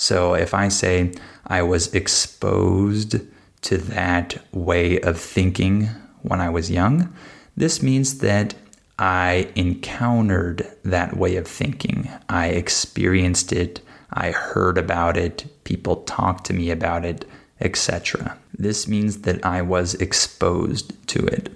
So, 0.00 0.32
if 0.32 0.54
I 0.54 0.68
say 0.68 1.12
I 1.46 1.60
was 1.60 1.92
exposed 1.92 3.16
to 3.60 3.76
that 3.76 4.42
way 4.50 4.98
of 4.98 5.20
thinking 5.20 5.90
when 6.22 6.40
I 6.40 6.48
was 6.48 6.70
young, 6.70 7.14
this 7.54 7.82
means 7.82 8.16
that 8.20 8.54
I 8.98 9.50
encountered 9.56 10.66
that 10.84 11.18
way 11.18 11.36
of 11.36 11.46
thinking. 11.46 12.08
I 12.30 12.46
experienced 12.46 13.52
it. 13.52 13.82
I 14.10 14.30
heard 14.30 14.78
about 14.78 15.18
it. 15.18 15.44
People 15.64 15.96
talked 16.04 16.46
to 16.46 16.54
me 16.54 16.70
about 16.70 17.04
it, 17.04 17.26
etc. 17.60 18.38
This 18.58 18.88
means 18.88 19.20
that 19.20 19.44
I 19.44 19.60
was 19.60 19.92
exposed 19.96 20.94
to 21.08 21.26
it. 21.26 21.50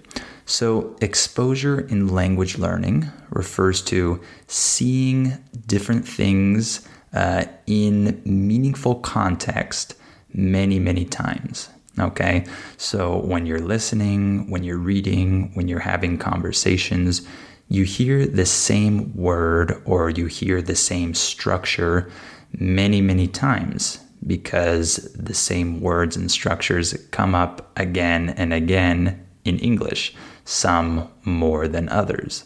So, 0.44 0.94
exposure 1.00 1.80
in 1.80 2.08
language 2.08 2.58
learning 2.58 3.10
refers 3.30 3.80
to 3.84 4.20
seeing 4.46 5.38
different 5.66 6.06
things 6.06 6.86
uh, 7.14 7.44
in 7.66 8.20
meaningful 8.24 8.96
context 8.96 9.94
many, 10.32 10.78
many 10.78 11.04
times. 11.04 11.68
Okay. 11.98 12.44
So 12.76 13.18
when 13.18 13.46
you're 13.46 13.60
listening, 13.60 14.50
when 14.50 14.64
you're 14.64 14.78
reading, 14.78 15.52
when 15.54 15.68
you're 15.68 15.78
having 15.78 16.18
conversations, 16.18 17.22
you 17.68 17.84
hear 17.84 18.26
the 18.26 18.46
same 18.46 19.14
word 19.16 19.80
or 19.84 20.10
you 20.10 20.26
hear 20.26 20.60
the 20.60 20.74
same 20.74 21.14
structure 21.14 22.10
many, 22.58 23.00
many 23.00 23.28
times 23.28 24.00
because 24.26 24.96
the 25.14 25.34
same 25.34 25.80
words 25.80 26.16
and 26.16 26.30
structures 26.30 26.94
come 27.10 27.34
up 27.34 27.70
again 27.78 28.30
and 28.30 28.52
again 28.52 29.24
in 29.44 29.58
English, 29.58 30.14
some 30.44 31.08
more 31.24 31.68
than 31.68 31.88
others. 31.88 32.44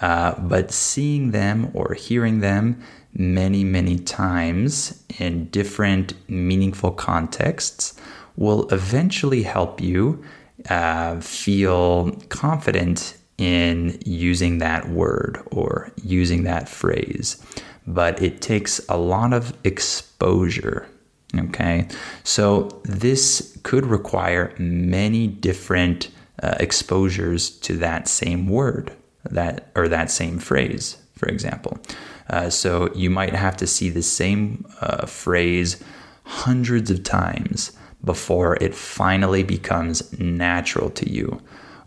Uh, 0.00 0.38
but 0.40 0.70
seeing 0.70 1.30
them 1.30 1.70
or 1.74 1.94
hearing 1.94 2.40
them 2.40 2.80
many, 3.18 3.64
many 3.64 3.98
times 3.98 5.02
in 5.18 5.46
different 5.46 6.14
meaningful 6.28 6.90
contexts 6.90 7.98
will 8.36 8.68
eventually 8.68 9.42
help 9.42 9.80
you 9.80 10.22
uh, 10.68 11.20
feel 11.20 12.12
confident 12.28 13.16
in 13.38 13.98
using 14.04 14.58
that 14.58 14.88
word 14.88 15.42
or 15.50 15.92
using 16.02 16.44
that 16.44 16.68
phrase. 16.68 17.42
But 17.86 18.20
it 18.22 18.40
takes 18.40 18.80
a 18.88 18.96
lot 18.96 19.32
of 19.32 19.52
exposure. 19.64 20.88
Okay, 21.36 21.88
so 22.22 22.80
this 22.84 23.58
could 23.62 23.84
require 23.84 24.54
many 24.58 25.26
different 25.26 26.10
uh, 26.42 26.54
exposures 26.60 27.50
to 27.60 27.76
that 27.78 28.08
same 28.08 28.48
word, 28.48 28.92
that 29.24 29.70
or 29.74 29.88
that 29.88 30.10
same 30.10 30.38
phrase, 30.38 30.96
for 31.16 31.28
example. 31.28 31.78
Uh, 32.28 32.50
so 32.50 32.92
you 32.94 33.10
might 33.10 33.34
have 33.34 33.56
to 33.56 33.66
see 33.66 33.88
the 33.88 34.02
same 34.02 34.64
uh, 34.80 35.06
phrase 35.06 35.82
hundreds 36.24 36.90
of 36.90 37.02
times 37.02 37.72
before 38.04 38.56
it 38.60 38.74
finally 38.74 39.42
becomes 39.42 40.18
natural 40.18 40.90
to 40.90 41.10
you. 41.10 41.40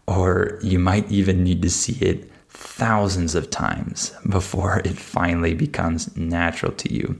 Or 0.07 0.59
you 0.61 0.79
might 0.79 1.09
even 1.11 1.43
need 1.43 1.61
to 1.61 1.69
see 1.69 2.03
it 2.03 2.31
thousands 2.49 3.35
of 3.35 3.49
times 3.49 4.11
before 4.27 4.81
it 4.83 4.97
finally 4.97 5.53
becomes 5.53 6.15
natural 6.17 6.71
to 6.73 6.93
you. 6.93 7.17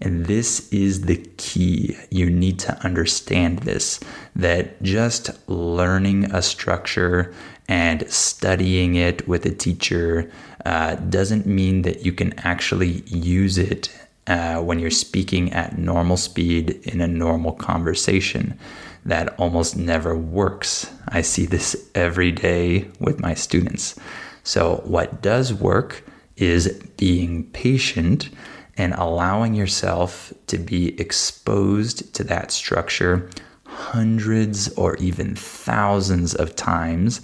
And 0.00 0.26
this 0.26 0.68
is 0.70 1.02
the 1.02 1.16
key. 1.38 1.96
You 2.10 2.28
need 2.28 2.58
to 2.60 2.78
understand 2.84 3.60
this 3.60 3.98
that 4.34 4.82
just 4.82 5.30
learning 5.48 6.26
a 6.26 6.42
structure 6.42 7.32
and 7.68 8.08
studying 8.10 8.94
it 8.94 9.26
with 9.26 9.44
a 9.46 9.54
teacher 9.54 10.30
uh, 10.64 10.96
doesn't 10.96 11.46
mean 11.46 11.82
that 11.82 12.04
you 12.04 12.12
can 12.12 12.32
actually 12.40 13.02
use 13.06 13.58
it 13.58 13.88
uh, 14.26 14.60
when 14.60 14.78
you're 14.78 14.90
speaking 14.90 15.52
at 15.52 15.78
normal 15.78 16.16
speed 16.16 16.70
in 16.82 17.00
a 17.00 17.06
normal 17.06 17.52
conversation. 17.52 18.58
That 19.04 19.38
almost 19.38 19.76
never 19.76 20.16
works. 20.16 20.90
I 21.08 21.22
see 21.22 21.46
this 21.46 21.88
every 21.94 22.32
day 22.32 22.88
with 22.98 23.20
my 23.20 23.34
students. 23.34 23.98
So, 24.42 24.82
what 24.84 25.22
does 25.22 25.54
work 25.54 26.04
is 26.36 26.68
being 26.96 27.44
patient 27.50 28.30
and 28.76 28.94
allowing 28.94 29.54
yourself 29.54 30.32
to 30.48 30.58
be 30.58 31.00
exposed 31.00 32.14
to 32.14 32.24
that 32.24 32.50
structure 32.50 33.30
hundreds 33.64 34.68
or 34.74 34.96
even 34.96 35.34
thousands 35.34 36.34
of 36.34 36.56
times 36.56 37.20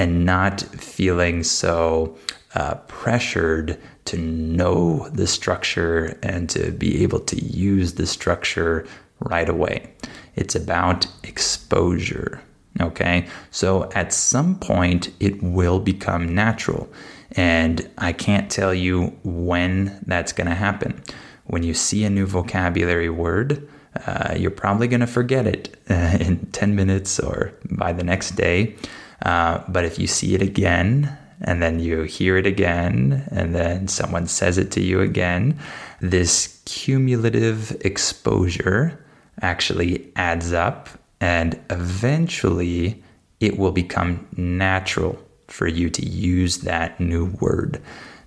and 0.00 0.24
not 0.24 0.62
feeling 0.62 1.42
so 1.42 2.16
uh, 2.54 2.74
pressured 2.88 3.78
to 4.06 4.16
know 4.16 5.06
the 5.10 5.26
structure 5.26 6.18
and 6.22 6.48
to 6.48 6.72
be 6.72 7.02
able 7.02 7.20
to 7.20 7.36
use 7.44 7.92
the 7.94 8.06
structure 8.06 8.86
right 9.18 9.50
away. 9.50 9.92
It's 10.36 10.54
about 10.54 11.06
exposure. 11.22 12.40
Okay, 12.80 13.28
so 13.50 13.90
at 13.94 14.14
some 14.14 14.58
point 14.58 15.12
it 15.20 15.42
will 15.42 15.80
become 15.80 16.34
natural, 16.34 16.88
and 17.32 17.86
I 17.98 18.12
can't 18.12 18.50
tell 18.50 18.72
you 18.72 19.08
when 19.22 20.02
that's 20.06 20.32
going 20.32 20.48
to 20.48 20.54
happen. 20.54 21.02
When 21.44 21.62
you 21.62 21.74
see 21.74 22.04
a 22.04 22.10
new 22.10 22.24
vocabulary 22.24 23.10
word, 23.10 23.68
uh, 24.06 24.34
you're 24.34 24.50
probably 24.50 24.88
going 24.88 25.00
to 25.00 25.06
forget 25.06 25.46
it 25.46 25.76
in 25.88 26.46
10 26.52 26.74
minutes 26.74 27.20
or 27.20 27.52
by 27.70 27.92
the 27.92 28.04
next 28.04 28.30
day. 28.30 28.76
Uh, 29.22 29.62
but 29.68 29.84
if 29.84 29.98
you 29.98 30.06
see 30.06 30.34
it 30.34 30.42
again 30.42 31.16
and 31.42 31.62
then 31.62 31.80
you 31.80 32.02
hear 32.02 32.36
it 32.36 32.46
again, 32.46 33.26
and 33.30 33.54
then 33.54 33.88
someone 33.88 34.26
says 34.26 34.58
it 34.58 34.70
to 34.72 34.82
you 34.82 35.00
again, 35.00 35.58
this 36.00 36.62
cumulative 36.66 37.76
exposure 37.84 39.02
actually 39.40 40.12
adds 40.16 40.52
up, 40.52 40.88
and 41.20 41.58
eventually 41.70 43.02
it 43.40 43.58
will 43.58 43.72
become 43.72 44.26
natural 44.36 45.18
for 45.48 45.66
you 45.66 45.88
to 45.90 46.06
use 46.06 46.58
that 46.58 47.00
new 47.00 47.26
word. 47.40 47.80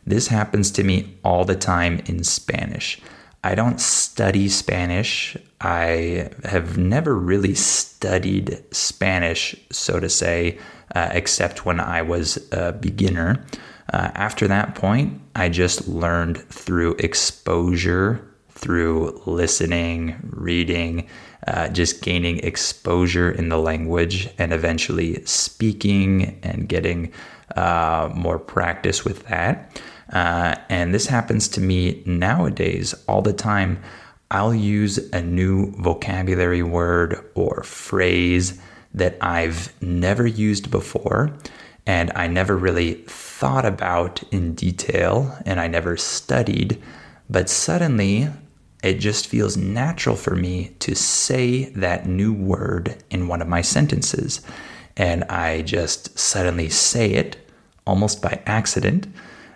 This 0.06 0.28
happens 0.28 0.72
to 0.72 0.84
me 0.84 1.16
all 1.24 1.46
the 1.46 1.56
time 1.56 2.02
in 2.08 2.24
Spanish. 2.24 3.00
I 3.44 3.56
don't 3.56 3.80
study 3.80 4.50
Spanish. 4.50 5.38
I 5.62 6.30
have 6.46 6.78
never 6.78 7.16
really 7.16 7.56
studied 7.56 8.64
Spanish, 8.72 9.56
so 9.72 10.00
to 10.00 10.10
say, 10.10 10.58
uh, 10.96 11.10
except 11.12 11.66
when 11.66 11.80
I 11.80 12.02
was 12.02 12.38
a 12.52 12.72
beginner. 12.74 13.46
Uh, 13.92 14.12
after 14.16 14.48
that 14.48 14.76
point, 14.76 15.22
I 15.36 15.50
just 15.50 15.88
learned 15.88 16.38
through 16.50 16.96
exposure, 16.96 18.26
through 18.50 19.22
listening, 19.26 20.16
reading, 20.32 21.08
uh, 21.48 21.68
just 21.70 22.02
gaining 22.02 22.40
exposure 22.40 23.30
in 23.30 23.50
the 23.50 23.58
language, 23.58 24.30
and 24.38 24.54
eventually 24.54 25.24
speaking 25.26 26.40
and 26.44 26.70
getting 26.70 27.12
uh, 27.56 28.10
more 28.16 28.40
practice 28.40 29.04
with 29.04 29.28
that. 29.28 29.82
Uh, 30.12 30.56
and 30.70 30.94
this 30.94 31.08
happens 31.08 31.48
to 31.50 31.62
me 31.62 32.04
nowadays 32.06 32.94
all 33.08 33.22
the 33.22 33.34
time. 33.34 33.82
I'll 34.32 34.54
use 34.54 34.98
a 35.12 35.22
new 35.22 35.72
vocabulary 35.74 36.64
word 36.64 37.24
or 37.36 37.64
phrase 37.64 38.60
that 38.94 39.18
I've 39.22 39.74
never 39.82 40.26
used 40.28 40.70
before 40.72 41.34
and 41.86 42.12
I 42.16 42.28
never 42.28 42.56
really 42.56 42.94
thought 43.08 43.66
about 43.66 44.24
in 44.32 44.56
detail 44.56 45.38
and 45.46 45.60
I 45.60 45.68
never 45.68 45.98
studied, 45.98 46.82
but 47.30 47.50
suddenly 47.50 48.30
it 48.84 49.00
just 49.00 49.28
feels 49.28 49.58
natural 49.58 50.16
for 50.16 50.36
me 50.36 50.76
to 50.80 50.94
say 50.94 51.66
that 51.70 52.06
new 52.06 52.34
word 52.34 52.98
in 53.10 53.28
one 53.28 53.42
of 53.42 53.48
my 53.48 53.62
sentences. 53.62 54.42
And 54.98 55.24
I 55.26 55.62
just 55.62 56.20
suddenly 56.20 56.70
say 56.70 57.14
it 57.14 57.38
almost 57.88 58.22
by 58.22 58.42
accident. 58.46 59.08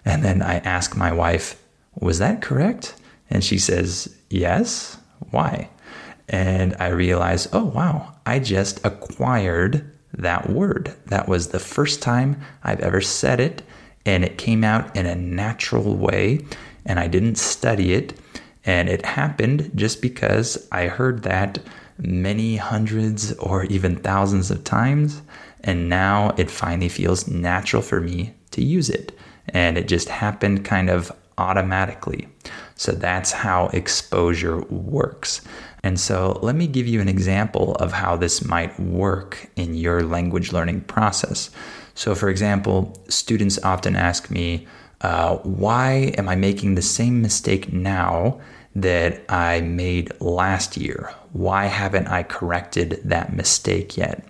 And 0.05 0.23
then 0.23 0.41
I 0.41 0.55
ask 0.59 0.95
my 0.95 1.11
wife, 1.11 1.61
Was 1.99 2.19
that 2.19 2.41
correct? 2.41 2.95
And 3.29 3.43
she 3.43 3.59
says, 3.59 4.15
Yes. 4.29 4.97
Why? 5.31 5.69
And 6.29 6.75
I 6.79 6.89
realize, 6.89 7.47
oh, 7.53 7.65
wow, 7.65 8.15
I 8.25 8.39
just 8.39 8.85
acquired 8.85 9.89
that 10.13 10.49
word. 10.49 10.93
That 11.05 11.27
was 11.27 11.49
the 11.49 11.59
first 11.59 12.01
time 12.01 12.41
I've 12.63 12.79
ever 12.81 13.01
said 13.01 13.39
it, 13.39 13.61
and 14.05 14.23
it 14.25 14.37
came 14.37 14.63
out 14.63 14.95
in 14.95 15.05
a 15.05 15.15
natural 15.15 15.95
way, 15.95 16.45
and 16.85 16.99
I 16.99 17.07
didn't 17.07 17.37
study 17.37 17.93
it. 17.93 18.13
And 18.65 18.89
it 18.89 19.05
happened 19.05 19.71
just 19.75 20.01
because 20.01 20.67
I 20.71 20.87
heard 20.87 21.23
that 21.23 21.59
many 21.97 22.57
hundreds 22.57 23.33
or 23.33 23.63
even 23.65 23.95
thousands 23.95 24.51
of 24.51 24.63
times. 24.63 25.21
And 25.61 25.89
now 25.89 26.33
it 26.37 26.51
finally 26.51 26.89
feels 26.89 27.27
natural 27.27 27.81
for 27.81 28.01
me 28.01 28.33
to 28.51 28.63
use 28.63 28.89
it. 28.89 29.17
And 29.49 29.77
it 29.77 29.87
just 29.87 30.09
happened 30.09 30.65
kind 30.65 30.89
of 30.89 31.11
automatically. 31.37 32.27
So 32.75 32.91
that's 32.91 33.31
how 33.31 33.67
exposure 33.67 34.59
works. 34.63 35.41
And 35.87 35.97
so 35.97 36.37
let 36.41 36.53
me 36.53 36.67
give 36.67 36.85
you 36.85 36.99
an 36.99 37.07
example 37.07 37.75
of 37.75 37.93
how 37.93 38.17
this 38.17 38.43
might 38.43 38.77
work 38.77 39.49
in 39.55 39.73
your 39.73 40.03
language 40.03 40.51
learning 40.51 40.81
process. 40.81 41.49
So, 41.95 42.13
for 42.13 42.27
example, 42.27 43.01
students 43.07 43.57
often 43.63 43.95
ask 43.95 44.29
me, 44.29 44.67
uh, 44.99 45.37
why 45.37 46.13
am 46.17 46.27
I 46.27 46.35
making 46.35 46.75
the 46.75 46.81
same 46.81 47.21
mistake 47.21 47.71
now 47.71 48.41
that 48.75 49.23
I 49.29 49.61
made 49.61 50.11
last 50.19 50.75
year? 50.75 51.13
Why 51.31 51.67
haven't 51.67 52.07
I 52.07 52.23
corrected 52.23 52.99
that 53.05 53.33
mistake 53.33 53.95
yet? 53.95 54.27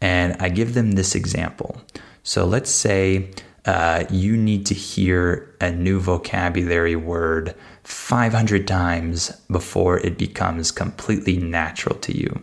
And 0.00 0.36
I 0.38 0.48
give 0.48 0.74
them 0.74 0.92
this 0.92 1.16
example. 1.16 1.76
So 2.22 2.44
let's 2.44 2.70
say 2.70 3.30
uh, 3.64 4.04
you 4.10 4.36
need 4.36 4.64
to 4.66 4.74
hear 4.74 5.56
a 5.60 5.72
new 5.72 5.98
vocabulary 5.98 6.94
word 6.94 7.56
500 7.84 8.66
times 8.66 9.30
before 9.50 9.98
it 9.98 10.18
becomes 10.18 10.70
completely 10.70 11.36
natural 11.36 11.96
to 12.00 12.16
you. 12.16 12.42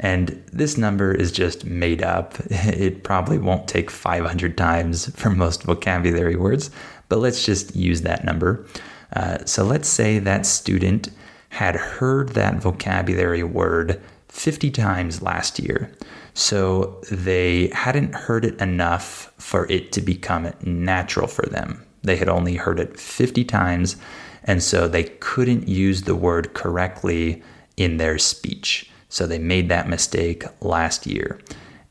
And 0.00 0.42
this 0.52 0.76
number 0.76 1.12
is 1.12 1.30
just 1.30 1.64
made 1.64 2.02
up. 2.02 2.34
It 2.50 3.04
probably 3.04 3.38
won't 3.38 3.68
take 3.68 3.90
500 3.90 4.58
times 4.58 5.10
for 5.14 5.30
most 5.30 5.62
vocabulary 5.62 6.36
words, 6.36 6.70
but 7.08 7.18
let's 7.18 7.46
just 7.46 7.76
use 7.76 8.02
that 8.02 8.24
number. 8.24 8.66
Uh, 9.14 9.38
so 9.44 9.62
let's 9.64 9.88
say 9.88 10.18
that 10.18 10.46
student 10.46 11.10
had 11.50 11.76
heard 11.76 12.30
that 12.30 12.56
vocabulary 12.56 13.42
word 13.42 14.00
50 14.28 14.70
times 14.70 15.22
last 15.22 15.58
year. 15.58 15.92
So 16.34 17.00
they 17.10 17.68
hadn't 17.68 18.14
heard 18.14 18.44
it 18.46 18.58
enough 18.60 19.32
for 19.36 19.70
it 19.70 19.92
to 19.92 20.00
become 20.00 20.50
natural 20.62 21.26
for 21.26 21.44
them. 21.46 21.84
They 22.02 22.16
had 22.16 22.28
only 22.28 22.56
heard 22.56 22.80
it 22.80 22.98
50 22.98 23.44
times, 23.44 23.96
and 24.44 24.62
so 24.62 24.88
they 24.88 25.04
couldn't 25.04 25.68
use 25.68 26.02
the 26.02 26.16
word 26.16 26.54
correctly 26.54 27.42
in 27.76 27.96
their 27.96 28.18
speech. 28.18 28.90
So 29.08 29.26
they 29.26 29.38
made 29.38 29.68
that 29.68 29.88
mistake 29.88 30.44
last 30.60 31.06
year. 31.06 31.38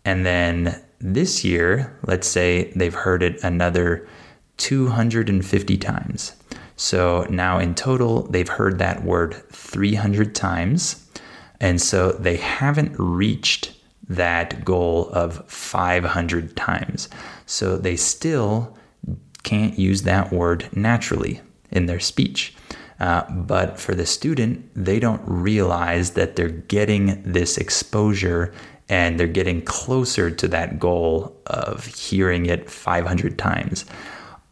And 0.04 0.26
then 0.26 0.82
this 1.00 1.44
year, 1.44 1.98
let's 2.06 2.28
say 2.28 2.72
they've 2.76 2.94
heard 2.94 3.24
it 3.24 3.44
another 3.44 4.08
250 4.58 5.78
times. 5.78 6.34
So 6.76 7.28
now 7.30 7.60
in 7.60 7.76
total, 7.76 8.24
they've 8.24 8.48
heard 8.48 8.80
that 8.80 9.04
word 9.04 9.36
300 9.52 10.34
times. 10.34 11.08
And 11.60 11.80
so 11.80 12.12
they 12.12 12.38
haven't 12.38 12.96
reached 12.98 13.74
that 14.10 14.66
goal 14.66 15.10
of 15.14 15.46
500 15.50 16.58
times. 16.58 17.08
So 17.46 17.78
they 17.78 17.96
still 17.96 18.76
can't 19.44 19.78
use 19.78 20.04
that 20.04 20.32
word 20.32 20.70
naturally 20.76 21.42
in 21.72 21.86
their 21.86 22.00
speech. 22.00 22.54
Uh, 23.00 23.24
but 23.32 23.80
for 23.80 23.96
the 23.96 24.06
student, 24.06 24.70
they 24.76 25.00
don't 25.00 25.22
realize 25.26 26.12
that 26.12 26.36
they're 26.36 26.50
getting 26.50 27.22
this 27.24 27.58
exposure 27.58 28.54
and 28.90 29.20
they're 29.20 29.26
getting 29.26 29.62
closer 29.62 30.30
to 30.30 30.48
that 30.50 30.78
goal 30.78 31.36
of 31.48 31.86
hearing 31.86 32.46
it 32.46 32.70
500 32.70 33.40
times. 33.40 33.86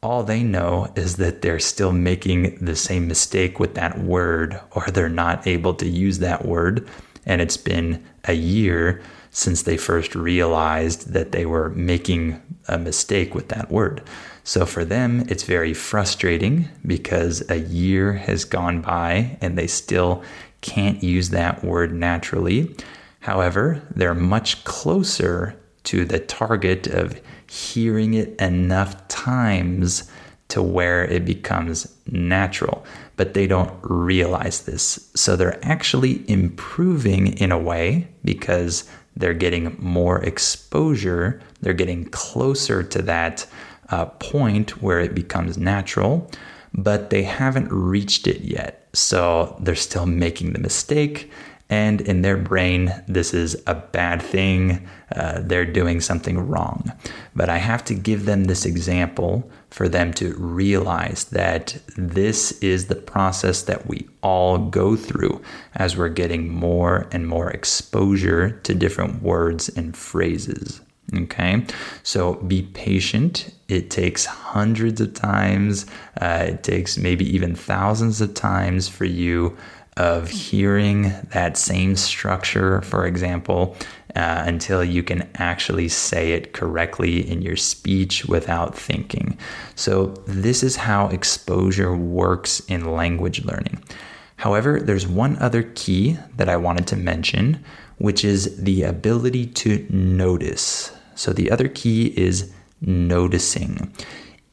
All 0.02 0.24
they 0.24 0.44
know 0.44 0.92
is 0.96 1.18
that 1.18 1.42
they're 1.42 1.60
still 1.60 1.92
making 1.92 2.58
the 2.64 2.76
same 2.76 3.08
mistake 3.08 3.60
with 3.60 3.76
that 3.76 4.00
word, 4.00 4.60
or 4.72 4.86
they're 4.88 5.10
not 5.10 5.46
able 5.46 5.74
to 5.76 5.88
use 5.88 6.20
that 6.20 6.46
word. 6.46 6.88
And 7.26 7.42
it's 7.42 7.58
been 7.58 8.04
a 8.24 8.34
year 8.34 9.02
since 9.30 9.64
they 9.64 9.78
first 9.78 10.16
realized 10.16 11.12
that 11.14 11.34
they 11.34 11.46
were 11.46 11.70
making 11.70 12.42
a 12.68 12.78
mistake 12.78 13.36
with 13.36 13.50
that 13.50 13.70
word. 13.70 14.02
So 14.50 14.66
for 14.66 14.84
them, 14.84 15.28
it's 15.30 15.44
very 15.44 15.76
frustrating 15.76 16.70
because 16.84 17.48
a 17.52 17.60
year 17.60 18.14
has 18.14 18.46
gone 18.46 18.82
by 18.82 19.38
and 19.42 19.56
they 19.56 19.68
still 19.68 20.24
can't 20.62 21.04
use 21.04 21.30
that 21.30 21.64
word 21.64 21.94
naturally. 21.94 22.76
However, 23.20 23.80
they're 23.94 24.16
much 24.16 24.64
closer 24.64 25.56
to 25.84 26.04
the 26.04 26.18
target 26.18 26.88
of 26.88 27.22
hearing 27.46 28.16
it 28.16 28.42
enough 28.42 29.08
times 29.08 30.10
to 30.48 30.64
where 30.64 31.06
it 31.06 31.26
becomes 31.26 31.96
natural, 32.08 32.84
but 33.18 33.36
they 33.36 33.46
don't 33.46 33.78
realize 33.84 34.64
this. 34.64 35.12
So 35.14 35.36
they're 35.36 35.64
actually 35.64 36.28
improving 36.28 37.38
in 37.38 37.52
a 37.52 37.60
way 37.60 38.08
because 38.26 38.90
they're 39.16 39.36
getting 39.36 39.78
more 39.78 40.24
exposure, 40.24 41.40
they're 41.62 41.74
getting 41.74 42.06
closer 42.06 42.82
to 42.82 43.02
that 43.04 43.46
uh, 43.92 44.06
point 44.06 44.82
where 44.82 45.00
it 45.00 45.16
becomes 45.16 45.58
natural, 45.58 46.30
but 46.74 47.10
they 47.10 47.24
haven't 47.24 47.72
reached 47.72 48.28
it 48.28 48.42
yet. 48.42 48.88
So 48.94 49.58
they're 49.60 49.76
still 49.76 50.06
making 50.06 50.54
the 50.54 50.60
mistake. 50.60 51.32
And 51.72 52.02
in 52.02 52.24
their 52.24 52.38
brain, 52.38 53.04
this 53.08 53.32
is 53.32 53.62
a 53.68 53.76
bad 53.76 54.24
thing. 54.24 54.88
Uh, 55.16 55.42
they're 55.44 55.66
doing 55.66 56.02
something 56.02 56.40
wrong. 56.48 56.92
But 57.36 57.50
I 57.50 57.58
have 57.58 57.86
to 57.86 57.94
give 57.94 58.26
them 58.26 58.46
this 58.46 58.66
example 58.66 59.50
for 59.70 59.88
them 59.88 60.12
to 60.16 60.34
realize 60.34 61.26
that 61.26 61.80
this 61.96 62.54
is 62.54 62.88
the 62.88 62.96
process 62.96 63.62
that 63.64 63.86
we 63.86 64.08
all 64.24 64.58
go 64.58 64.96
through 64.96 65.44
as 65.76 65.96
we're 65.96 66.10
getting 66.10 66.50
more 66.50 67.08
and 67.12 67.28
more 67.28 67.52
exposure 67.52 68.50
to 68.50 68.74
different 68.74 69.22
words 69.22 69.70
and 69.70 69.96
phrases. 69.96 70.82
Okay, 71.14 71.66
so 72.04 72.36
be 72.36 72.62
patient. 72.62 73.54
It 73.68 73.90
takes 73.90 74.26
hundreds 74.26 75.02
of 75.02 75.14
times, 75.14 75.86
uh, 76.22 76.46
it 76.50 76.64
takes 76.64 76.98
maybe 76.98 77.26
even 77.36 77.56
thousands 77.56 78.22
of 78.22 78.36
times 78.36 78.88
for 78.88 79.06
you 79.06 79.58
of 79.98 80.30
hearing 80.30 81.12
that 81.32 81.58
same 81.58 81.96
structure, 81.96 82.82
for 82.82 83.06
example, 83.06 83.76
uh, 84.16 84.44
until 84.46 84.84
you 84.84 85.04
can 85.04 85.30
actually 85.36 85.90
say 85.90 86.32
it 86.32 86.54
correctly 86.54 87.30
in 87.30 87.42
your 87.42 87.58
speech 87.58 88.26
without 88.26 88.76
thinking. 88.76 89.38
So, 89.76 90.08
this 90.26 90.64
is 90.64 90.78
how 90.78 91.08
exposure 91.08 91.96
works 91.96 92.60
in 92.62 92.94
language 92.94 93.44
learning. 93.44 93.84
However, 94.38 94.80
there's 94.80 95.06
one 95.06 95.36
other 95.38 95.64
key 95.64 96.18
that 96.38 96.48
I 96.48 96.56
wanted 96.56 96.88
to 96.88 96.96
mention, 96.96 97.64
which 97.98 98.24
is 98.24 98.64
the 98.64 98.84
ability 98.84 99.48
to 99.48 99.86
notice. 99.90 100.92
So 101.20 101.34
the 101.34 101.52
other 101.52 101.68
key 101.68 102.14
is 102.16 102.50
noticing. 102.80 103.94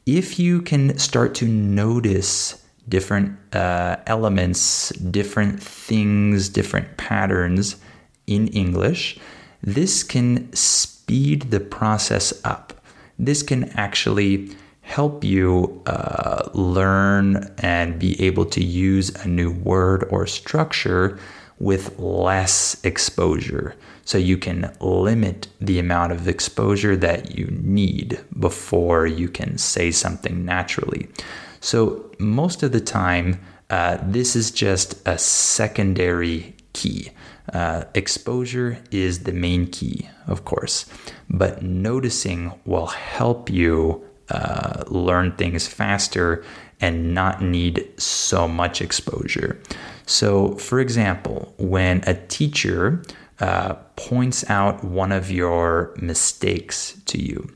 If 0.04 0.36
you 0.40 0.60
can 0.60 0.98
start 0.98 1.32
to 1.36 1.46
notice 1.46 2.60
different 2.88 3.38
uh, 3.54 3.98
elements, 4.08 4.88
different 4.88 5.62
things, 5.62 6.48
different 6.48 6.96
patterns 6.96 7.76
in 8.26 8.48
English, 8.48 9.16
this 9.62 10.02
can 10.02 10.52
speed 10.52 11.52
the 11.52 11.60
process 11.60 12.32
up. 12.44 12.72
This 13.16 13.44
can 13.44 13.70
actually 13.78 14.50
help 14.80 15.22
you 15.22 15.80
uh, 15.86 16.48
learn 16.52 17.54
and 17.58 17.96
be 17.96 18.20
able 18.20 18.44
to 18.46 18.64
use 18.64 19.10
a 19.24 19.28
new 19.28 19.52
word 19.52 20.04
or 20.10 20.26
structure 20.26 21.16
with 21.58 21.98
less 21.98 22.82
exposure. 22.84 23.74
So 24.04 24.18
you 24.18 24.36
can 24.36 24.72
limit 24.80 25.48
the 25.60 25.78
amount 25.78 26.12
of 26.12 26.28
exposure 26.28 26.96
that 26.96 27.36
you 27.36 27.46
need 27.50 28.20
before 28.38 29.06
you 29.06 29.28
can 29.28 29.58
say 29.58 29.90
something 29.90 30.44
naturally. 30.44 31.08
So 31.60 32.10
most 32.18 32.62
of 32.62 32.72
the 32.72 32.80
time, 32.80 33.40
uh, 33.70 33.98
this 34.02 34.36
is 34.36 34.50
just 34.50 35.02
a 35.08 35.18
secondary 35.18 36.54
key. 36.72 37.10
Uh, 37.52 37.84
exposure 37.94 38.78
is 38.90 39.24
the 39.24 39.32
main 39.32 39.66
key, 39.66 40.08
of 40.26 40.44
course, 40.44 40.86
but 41.28 41.62
noticing 41.62 42.52
will 42.64 42.86
help 42.86 43.50
you 43.50 44.04
uh, 44.28 44.84
learn 44.88 45.32
things 45.32 45.66
faster 45.68 46.44
and 46.80 47.14
not 47.14 47.42
need 47.42 47.88
so 48.00 48.46
much 48.46 48.80
exposure. 48.80 49.60
So, 50.06 50.56
for 50.56 50.80
example, 50.80 51.54
when 51.58 52.02
a 52.06 52.14
teacher 52.14 53.02
uh, 53.40 53.74
points 53.96 54.48
out 54.48 54.84
one 54.84 55.12
of 55.12 55.30
your 55.30 55.94
mistakes 56.00 57.00
to 57.06 57.20
you, 57.20 57.50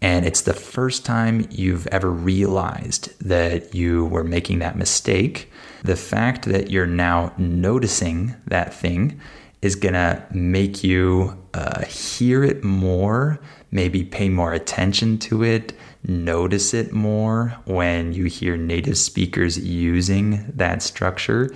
and 0.00 0.26
it's 0.26 0.42
the 0.42 0.54
first 0.54 1.06
time 1.06 1.46
you've 1.50 1.86
ever 1.86 2.10
realized 2.10 3.18
that 3.26 3.74
you 3.74 4.06
were 4.06 4.24
making 4.24 4.58
that 4.58 4.76
mistake, 4.76 5.50
the 5.82 5.96
fact 5.96 6.46
that 6.46 6.70
you're 6.70 6.86
now 6.86 7.32
noticing 7.38 8.34
that 8.46 8.74
thing 8.74 9.20
is 9.64 9.74
gonna 9.76 10.24
make 10.30 10.84
you 10.84 11.36
uh, 11.54 11.84
hear 11.86 12.44
it 12.44 12.62
more, 12.62 13.40
maybe 13.70 14.04
pay 14.04 14.28
more 14.28 14.52
attention 14.52 15.18
to 15.18 15.42
it, 15.42 15.72
notice 16.06 16.74
it 16.74 16.92
more 16.92 17.56
when 17.64 18.12
you 18.12 18.26
hear 18.26 18.58
native 18.58 18.98
speakers 18.98 19.58
using 19.58 20.52
that 20.54 20.82
structure 20.82 21.50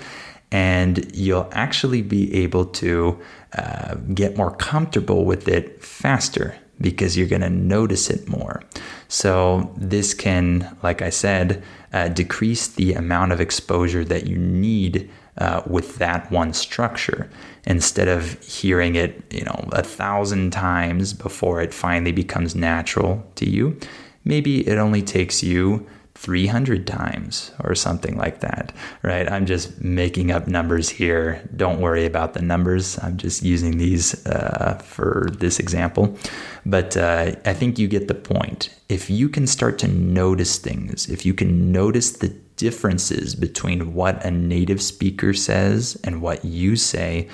and 0.50 1.14
you'll 1.14 1.50
actually 1.52 2.00
be 2.00 2.34
able 2.34 2.64
to 2.64 3.20
uh, 3.52 3.94
get 4.14 4.38
more 4.38 4.56
comfortable 4.56 5.26
with 5.26 5.46
it 5.46 5.84
faster 5.84 6.56
because 6.80 7.14
you're 7.14 7.28
going 7.28 7.42
to 7.42 7.50
notice 7.50 8.08
it 8.08 8.26
more. 8.26 8.62
So, 9.08 9.74
this 9.76 10.14
can, 10.14 10.76
like 10.82 11.02
I 11.02 11.10
said, 11.10 11.62
uh, 11.92 12.08
decrease 12.08 12.68
the 12.68 12.94
amount 12.94 13.32
of 13.32 13.40
exposure 13.40 14.04
that 14.04 14.26
you 14.26 14.38
need 14.38 15.10
uh, 15.38 15.62
with 15.66 15.96
that 15.96 16.30
one 16.30 16.52
structure 16.52 17.28
instead 17.64 18.08
of 18.08 18.42
hearing 18.42 18.94
it, 18.94 19.22
you 19.30 19.44
know, 19.44 19.68
a 19.72 19.82
thousand 19.82 20.50
times 20.52 21.12
before 21.12 21.60
it 21.60 21.72
finally 21.72 22.12
becomes 22.12 22.54
natural 22.54 23.24
to 23.36 23.48
you. 23.48 23.78
Maybe 24.24 24.66
it 24.66 24.78
only 24.78 25.02
takes 25.02 25.42
you 25.42 25.86
300 26.18 26.84
times 26.84 27.52
or 27.62 27.76
something 27.76 28.16
like 28.16 28.40
that, 28.40 28.72
right? 29.02 29.30
I'm 29.30 29.46
just 29.46 29.80
making 29.80 30.32
up 30.32 30.48
numbers 30.48 30.88
here. 30.88 31.48
Don't 31.54 31.80
worry 31.80 32.04
about 32.04 32.34
the 32.34 32.42
numbers. 32.42 32.98
I'm 32.98 33.16
just 33.16 33.44
using 33.44 33.78
these 33.78 34.26
uh, 34.26 34.82
for 34.84 35.28
this 35.38 35.60
example. 35.60 36.18
But 36.66 36.96
uh, 36.96 37.36
I 37.44 37.54
think 37.54 37.78
you 37.78 37.86
get 37.86 38.08
the 38.08 38.16
point. 38.16 38.68
If 38.88 39.08
you 39.08 39.28
can 39.28 39.46
start 39.46 39.78
to 39.78 39.88
notice 39.88 40.58
things, 40.58 41.08
if 41.08 41.24
you 41.24 41.34
can 41.34 41.70
notice 41.70 42.10
the 42.10 42.30
differences 42.56 43.36
between 43.36 43.94
what 43.94 44.24
a 44.24 44.32
native 44.32 44.82
speaker 44.82 45.32
says 45.32 46.00
and 46.02 46.20
what 46.20 46.44
you 46.44 46.74
say, 46.74 47.28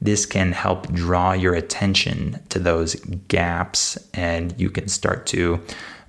this 0.00 0.26
can 0.26 0.52
help 0.52 0.92
draw 0.92 1.32
your 1.32 1.54
attention 1.54 2.40
to 2.50 2.60
those 2.60 2.94
gaps 3.26 3.98
and 4.14 4.54
you 4.60 4.70
can 4.70 4.86
start 4.86 5.26
to 5.26 5.60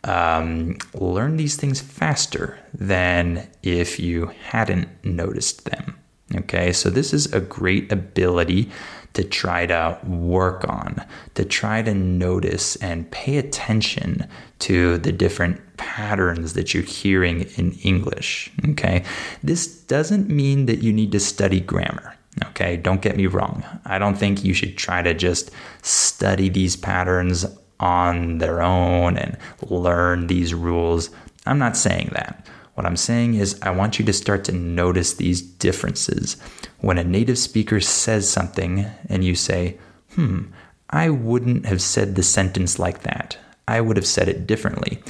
um, 0.04 0.78
learn 0.94 1.38
these 1.38 1.56
things 1.56 1.82
faster 1.82 2.60
than 2.74 3.48
if 3.64 4.00
you 4.00 4.28
hadn't 4.50 4.88
noticed 5.04 5.66
them. 5.66 5.96
Okay, 6.36 6.72
so 6.72 6.90
this 6.90 7.12
is 7.12 7.32
a 7.34 7.40
great 7.40 7.92
ability 7.92 8.70
to 9.14 9.24
try 9.24 9.66
to 9.66 9.98
work 10.06 10.68
on, 10.70 11.04
to 11.34 11.44
try 11.44 11.82
to 11.82 11.94
notice 11.94 12.76
and 12.78 13.10
pay 13.10 13.38
attention 13.38 14.28
to 14.60 15.00
the 15.00 15.12
different 15.12 15.60
patterns 15.78 16.54
that 16.54 16.74
you're 16.74 16.84
hearing 16.84 17.42
in 17.58 17.72
English. 17.84 18.52
Okay, 18.70 19.04
this 19.42 19.68
doesn't 19.68 20.30
mean 20.30 20.68
that 20.68 20.84
you 20.84 20.94
need 20.94 21.12
to 21.14 21.20
study 21.20 21.60
grammar. 21.60 22.16
Okay, 22.46 22.78
don't 22.78 23.02
get 23.02 23.18
me 23.18 23.26
wrong. 23.26 23.64
I 23.86 23.98
don't 23.98 24.16
think 24.16 24.44
you 24.44 24.54
should 24.54 24.78
try 24.78 25.02
to 25.02 25.14
just 25.16 25.50
study 25.82 26.48
these 26.48 26.76
patterns 26.76 27.46
on 27.80 28.40
their 28.40 28.62
own 28.62 29.18
and 29.18 29.38
learn 29.70 30.28
these 30.28 30.54
rules. 30.54 31.10
I'm 31.46 31.60
not 31.60 31.78
saying 31.78 32.10
that. 32.14 32.46
What 32.76 32.86
I'm 32.86 32.98
saying 32.98 33.34
is, 33.36 33.60
I 33.62 33.72
want 33.72 34.00
you 34.00 34.06
to 34.06 34.14
start 34.14 34.46
to 34.46 34.54
notice 34.54 35.14
these 35.14 35.42
differences. 35.42 36.38
When 36.80 36.98
a 36.98 37.04
native 37.04 37.38
speaker 37.38 37.82
says 37.82 38.30
something 38.30 38.86
and 39.10 39.24
you 39.24 39.36
say, 39.36 39.78
hmm, 40.16 40.44
I 40.90 41.10
wouldn't 41.10 41.66
have 41.66 41.82
said 41.82 42.16
the 42.16 42.24
sentence 42.24 42.80
like 42.80 43.04
that, 43.04 43.38
I 43.68 43.82
would 43.82 43.98
have 43.98 44.08
said 44.08 44.30
it 44.30 44.48
differently, 44.48 45.04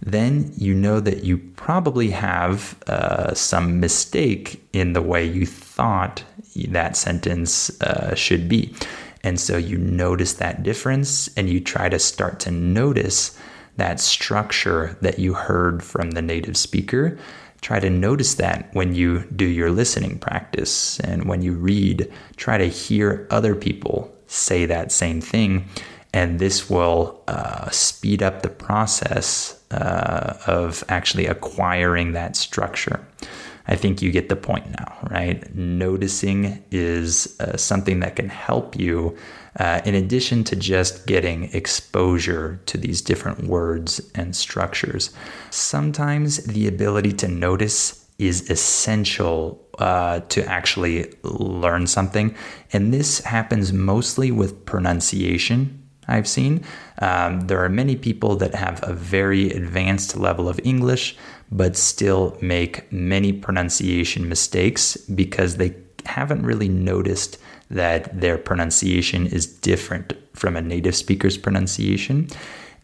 then 0.00 0.52
you 0.56 0.74
know 0.74 1.00
that 1.00 1.24
you 1.24 1.38
probably 1.38 2.10
have 2.10 2.80
uh, 2.86 3.34
some 3.34 3.80
mistake 3.80 4.62
in 4.72 4.92
the 4.92 5.02
way 5.02 5.24
you 5.24 5.46
thought 5.46 6.22
that 6.68 6.96
sentence 6.96 7.80
uh, 7.82 8.14
should 8.14 8.48
be. 8.48 8.72
And 9.26 9.40
so 9.40 9.56
you 9.56 9.76
notice 9.76 10.34
that 10.34 10.62
difference 10.62 11.28
and 11.36 11.50
you 11.50 11.58
try 11.58 11.88
to 11.88 11.98
start 11.98 12.38
to 12.40 12.52
notice 12.52 13.36
that 13.76 13.98
structure 13.98 14.96
that 15.00 15.18
you 15.18 15.34
heard 15.34 15.82
from 15.82 16.12
the 16.12 16.22
native 16.22 16.56
speaker. 16.56 17.18
Try 17.60 17.80
to 17.80 17.90
notice 17.90 18.34
that 18.34 18.72
when 18.72 18.94
you 18.94 19.24
do 19.34 19.44
your 19.44 19.72
listening 19.72 20.20
practice 20.20 21.00
and 21.00 21.28
when 21.28 21.42
you 21.42 21.54
read, 21.54 22.08
try 22.36 22.56
to 22.56 22.68
hear 22.68 23.26
other 23.28 23.56
people 23.56 24.14
say 24.28 24.64
that 24.64 24.92
same 24.92 25.20
thing. 25.20 25.68
And 26.12 26.38
this 26.38 26.70
will 26.70 27.20
uh, 27.26 27.68
speed 27.70 28.22
up 28.22 28.42
the 28.42 28.48
process 28.48 29.60
uh, 29.72 30.34
of 30.46 30.84
actually 30.88 31.26
acquiring 31.26 32.12
that 32.12 32.36
structure. 32.36 33.04
I 33.68 33.76
think 33.76 34.00
you 34.00 34.10
get 34.12 34.28
the 34.28 34.36
point 34.36 34.70
now, 34.70 34.96
right? 35.10 35.54
Noticing 35.54 36.62
is 36.70 37.36
uh, 37.40 37.56
something 37.56 38.00
that 38.00 38.16
can 38.16 38.28
help 38.28 38.76
you 38.76 39.16
uh, 39.58 39.80
in 39.84 39.94
addition 39.94 40.44
to 40.44 40.56
just 40.56 41.06
getting 41.06 41.44
exposure 41.54 42.60
to 42.66 42.78
these 42.78 43.00
different 43.00 43.44
words 43.44 44.00
and 44.14 44.36
structures. 44.36 45.10
Sometimes 45.50 46.44
the 46.44 46.68
ability 46.68 47.12
to 47.14 47.28
notice 47.28 48.06
is 48.18 48.50
essential 48.50 49.62
uh, 49.78 50.20
to 50.20 50.44
actually 50.46 51.12
learn 51.22 51.86
something. 51.86 52.34
And 52.72 52.92
this 52.92 53.20
happens 53.20 53.72
mostly 53.72 54.30
with 54.30 54.64
pronunciation. 54.64 55.82
I've 56.08 56.28
seen. 56.28 56.64
Um, 56.98 57.48
there 57.48 57.62
are 57.64 57.68
many 57.68 57.96
people 57.96 58.36
that 58.36 58.54
have 58.54 58.80
a 58.82 58.92
very 58.92 59.50
advanced 59.50 60.16
level 60.16 60.48
of 60.48 60.60
English, 60.62 61.16
but 61.50 61.76
still 61.76 62.36
make 62.40 62.90
many 62.92 63.32
pronunciation 63.32 64.28
mistakes 64.28 64.96
because 64.96 65.56
they 65.56 65.74
haven't 66.04 66.44
really 66.44 66.68
noticed 66.68 67.38
that 67.70 68.20
their 68.20 68.38
pronunciation 68.38 69.26
is 69.26 69.46
different 69.46 70.12
from 70.34 70.56
a 70.56 70.62
native 70.62 70.94
speaker's 70.94 71.36
pronunciation. 71.36 72.28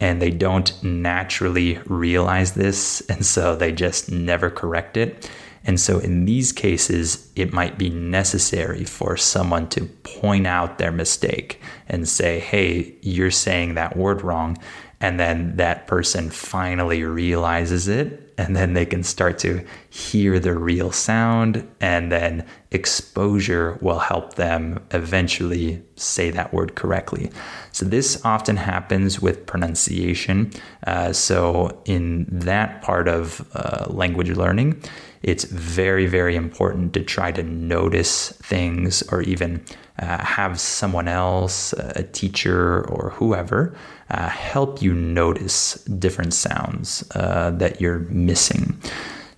And 0.01 0.21
they 0.21 0.31
don't 0.31 0.83
naturally 0.83 1.79
realize 1.87 2.53
this, 2.53 3.01
and 3.09 3.25
so 3.25 3.55
they 3.55 3.73
just 3.73 4.11
never 4.11 4.51
correct 4.51 4.97
it. 4.97 5.31
And 5.65 5.79
so, 5.79 6.01
in 6.01 6.25
these 6.25 6.51
cases, 6.51 7.31
it 7.37 7.53
might 7.53 7.79
be 7.79 7.89
necessary 7.89 8.85
for 8.85 9.17
someone 9.17 9.69
to 9.69 9.85
point 9.85 10.45
out 10.45 10.79
their 10.79 10.91
mistake 10.91 11.61
and 11.89 12.09
say, 12.09 12.41
Hey, 12.41 12.97
you're 13.01 13.31
saying 13.31 13.75
that 13.75 13.97
word 13.97 14.23
wrong. 14.23 14.59
And 15.01 15.21
then 15.21 15.57
that 15.57 15.87
person 15.87 16.31
finally 16.31 17.05
realizes 17.05 17.87
it 17.87 18.22
and 18.39 18.57
then 18.57 18.75
they 18.75 18.87
can 18.87 19.03
start 19.03 19.39
to 19.39 19.65
hear 19.91 20.39
the 20.39 20.55
real 20.55 20.93
sound 20.93 21.69
and 21.81 22.11
then 22.11 22.47
exposure 22.71 23.79
will 23.81 23.99
help 23.99 24.35
them 24.35 24.85
eventually 24.93 25.83
say 25.97 26.31
that 26.31 26.53
word 26.53 26.75
correctly. 26.75 27.31
So 27.73 27.85
this 27.85 28.25
often 28.25 28.57
happens 28.57 29.21
with 29.21 29.47
pronunciation. 29.47 30.51
Uh, 30.87 31.13
so 31.13 31.83
in 31.85 32.27
that 32.31 32.83
part 32.83 33.09
of 33.09 33.47
uh, 33.55 33.87
language 33.89 34.31
learning 34.31 34.83
it's 35.23 35.45
very 35.45 36.07
very 36.07 36.35
important 36.37 36.93
to 36.95 37.03
try 37.03 37.31
to 37.33 37.43
notice 37.43 38.31
things 38.31 39.03
or 39.13 39.23
even 39.23 39.65
uh, 39.99 40.25
have 40.25 40.59
someone 40.59 41.07
else 41.07 41.73
a 41.75 42.03
teacher 42.03 42.85
or 42.89 43.11
whoever 43.11 43.75
uh, 44.13 44.29
help 44.29 44.83
you 44.83 44.93
notice 44.93 45.75
different 45.85 46.35
sounds 46.35 47.03
uh, 47.15 47.51
that 47.51 47.81
you're 47.81 48.01
missing. 48.11 48.79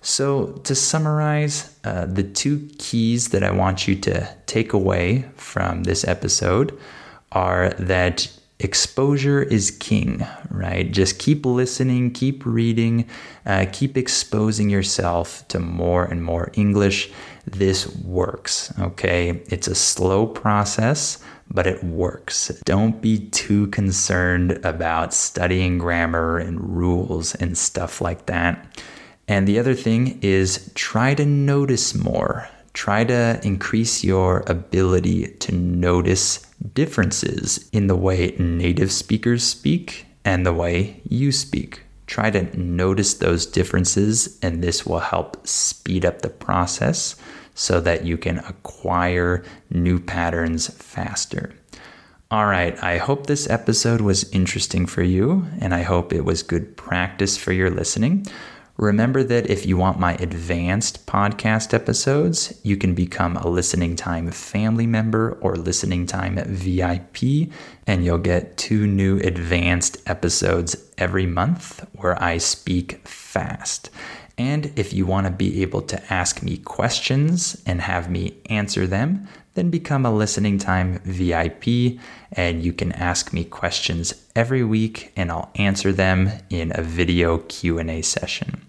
So, 0.01 0.47
to 0.65 0.75
summarize, 0.75 1.75
uh, 1.83 2.05
the 2.05 2.23
two 2.23 2.69
keys 2.77 3.29
that 3.29 3.43
I 3.43 3.49
want 3.51 3.87
you 3.87 3.95
to 4.01 4.29
take 4.45 4.73
away 4.73 5.25
from 5.35 5.83
this 5.83 6.05
episode 6.07 6.77
are 7.31 7.69
that 7.79 8.29
exposure 8.59 9.41
is 9.41 9.71
king, 9.71 10.25
right? 10.49 10.91
Just 10.91 11.19
keep 11.19 11.45
listening, 11.45 12.11
keep 12.11 12.45
reading, 12.45 13.07
uh, 13.45 13.65
keep 13.71 13.97
exposing 13.97 14.69
yourself 14.69 15.47
to 15.47 15.59
more 15.59 16.05
and 16.05 16.23
more 16.23 16.51
English. 16.53 17.11
This 17.45 17.87
works, 17.97 18.73
okay? 18.79 19.41
It's 19.47 19.67
a 19.67 19.75
slow 19.75 20.27
process 20.27 21.23
but 21.49 21.67
it 21.67 21.83
works. 21.83 22.47
Don't 22.65 23.01
be 23.01 23.29
too 23.29 23.67
concerned 23.67 24.53
about 24.65 25.13
studying 25.13 25.77
grammar 25.77 26.37
and 26.37 26.77
rules 26.77 27.35
and 27.35 27.57
stuff 27.57 28.01
like 28.01 28.25
that. 28.25 28.81
And 29.27 29.47
the 29.47 29.59
other 29.59 29.73
thing 29.73 30.19
is 30.21 30.71
try 30.75 31.13
to 31.15 31.25
notice 31.25 31.95
more. 31.95 32.47
Try 32.73 33.05
to 33.05 33.39
increase 33.43 34.03
your 34.03 34.43
ability 34.47 35.27
to 35.27 35.53
notice 35.53 36.45
differences 36.73 37.69
in 37.71 37.87
the 37.87 37.95
way 37.95 38.35
native 38.37 38.91
speakers 38.91 39.43
speak 39.43 40.05
and 40.25 40.45
the 40.45 40.53
way 40.53 41.01
you 41.07 41.31
speak. 41.31 41.83
Try 42.07 42.29
to 42.31 42.59
notice 42.59 43.15
those 43.15 43.45
differences, 43.45 44.37
and 44.41 44.63
this 44.63 44.85
will 44.85 44.99
help 44.99 45.47
speed 45.47 46.05
up 46.05 46.21
the 46.21 46.29
process 46.29 47.15
so 47.55 47.81
that 47.81 48.05
you 48.05 48.17
can 48.17 48.37
acquire 48.39 49.43
new 49.71 49.99
patterns 49.99 50.67
faster. 50.75 51.55
All 52.29 52.45
right, 52.45 52.81
I 52.83 52.97
hope 52.97 53.25
this 53.25 53.49
episode 53.49 54.01
was 54.01 54.29
interesting 54.31 54.85
for 54.85 55.03
you, 55.03 55.47
and 55.59 55.73
I 55.73 55.83
hope 55.83 56.11
it 56.11 56.25
was 56.25 56.43
good 56.43 56.75
practice 56.75 57.37
for 57.37 57.53
your 57.53 57.69
listening. 57.69 58.27
Remember 58.77 59.23
that 59.23 59.49
if 59.49 59.65
you 59.65 59.77
want 59.77 59.99
my 59.99 60.15
advanced 60.15 61.05
podcast 61.05 61.73
episodes, 61.73 62.59
you 62.61 62.75
can 62.75 62.93
become 62.93 63.37
a 63.37 63.47
Listening 63.47 63.95
Time 63.95 64.31
family 64.31 64.85
member 64.85 65.37
or 65.39 65.55
Listening 65.55 66.05
Time 66.05 66.37
VIP, 66.45 67.49
and 67.87 68.03
you'll 68.03 68.17
get 68.17 68.57
two 68.57 68.85
new 68.85 69.17
advanced 69.19 69.97
episodes 70.05 70.75
every 70.97 71.25
month 71.25 71.87
where 71.93 72.21
I 72.21 72.37
speak 72.37 73.07
fast. 73.07 73.89
And 74.37 74.71
if 74.75 74.93
you 74.93 75.05
want 75.05 75.27
to 75.27 75.31
be 75.31 75.61
able 75.61 75.81
to 75.83 76.13
ask 76.13 76.43
me 76.43 76.57
questions 76.57 77.61
and 77.65 77.81
have 77.81 78.09
me 78.09 78.37
answer 78.49 78.85
them, 78.85 79.27
then 79.53 79.69
become 79.69 80.05
a 80.05 80.13
listening 80.13 80.57
time 80.57 80.99
VIP 81.05 81.99
and 82.33 82.61
you 82.61 82.73
can 82.73 82.91
ask 82.91 83.31
me 83.31 83.45
questions 83.45 84.13
every 84.35 84.63
week 84.63 85.13
and 85.15 85.31
I'll 85.31 85.51
answer 85.55 85.93
them 85.93 86.29
in 86.49 86.73
a 86.75 86.81
video 86.81 87.37
Q&A 87.37 88.01
session. 88.01 88.61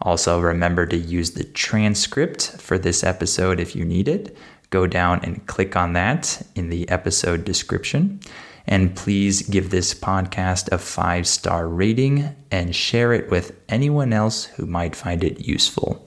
Also, 0.00 0.40
remember 0.40 0.86
to 0.86 0.96
use 0.96 1.32
the 1.32 1.44
transcript 1.44 2.56
for 2.58 2.78
this 2.78 3.04
episode 3.04 3.60
if 3.60 3.76
you 3.76 3.84
need 3.84 4.08
it. 4.08 4.36
Go 4.70 4.86
down 4.86 5.20
and 5.22 5.46
click 5.46 5.76
on 5.76 5.92
that 5.92 6.42
in 6.54 6.70
the 6.70 6.88
episode 6.88 7.44
description. 7.44 8.20
And 8.66 8.94
please 8.94 9.42
give 9.42 9.70
this 9.70 9.94
podcast 9.94 10.70
a 10.70 10.78
five 10.78 11.26
star 11.26 11.68
rating 11.68 12.34
and 12.50 12.74
share 12.74 13.12
it 13.12 13.30
with 13.30 13.58
anyone 13.68 14.12
else 14.12 14.44
who 14.44 14.66
might 14.66 14.96
find 14.96 15.24
it 15.24 15.46
useful. 15.46 16.04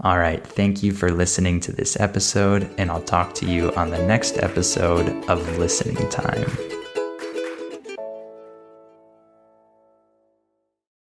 All 0.00 0.18
right, 0.18 0.44
thank 0.44 0.82
you 0.82 0.92
for 0.92 1.10
listening 1.10 1.60
to 1.60 1.72
this 1.72 1.98
episode, 1.98 2.68
and 2.76 2.90
I'll 2.90 3.00
talk 3.00 3.34
to 3.36 3.46
you 3.46 3.72
on 3.74 3.90
the 3.90 4.04
next 4.06 4.38
episode 4.38 5.08
of 5.30 5.58
Listening 5.58 6.08
Time. 6.10 6.73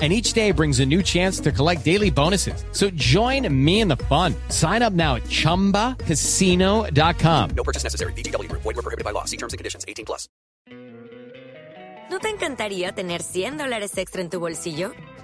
and 0.00 0.12
each 0.12 0.32
day 0.32 0.50
brings 0.50 0.80
a 0.80 0.86
new 0.86 1.02
chance 1.02 1.38
to 1.38 1.52
collect 1.52 1.84
daily 1.84 2.10
bonuses. 2.10 2.64
So 2.72 2.90
join 2.90 3.46
me 3.64 3.80
in 3.80 3.86
the 3.86 3.96
fun. 4.08 4.34
Sign 4.48 4.82
up 4.82 4.92
now 4.92 5.14
at 5.14 5.22
ChumbaCasino.com. 5.24 7.50
No 7.54 7.62
purchase 7.62 7.84
necessary. 7.84 8.12
VGW. 8.14 8.50
Void 8.50 8.64
were 8.64 8.82
prohibited 8.82 9.04
by 9.04 9.12
law. 9.12 9.24
See 9.24 9.36
terms 9.36 9.52
and 9.52 9.58
conditions. 9.58 9.84
18 9.86 10.04
plus. 10.04 10.28
¿No 12.10 12.18
te 12.18 12.28
encantaría 12.28 12.92
tener 12.92 13.22
100 13.22 13.56
dólares 13.56 13.96
extra 13.96 14.20
en 14.20 14.28
tu 14.28 14.38
bolsillo? 14.38 14.92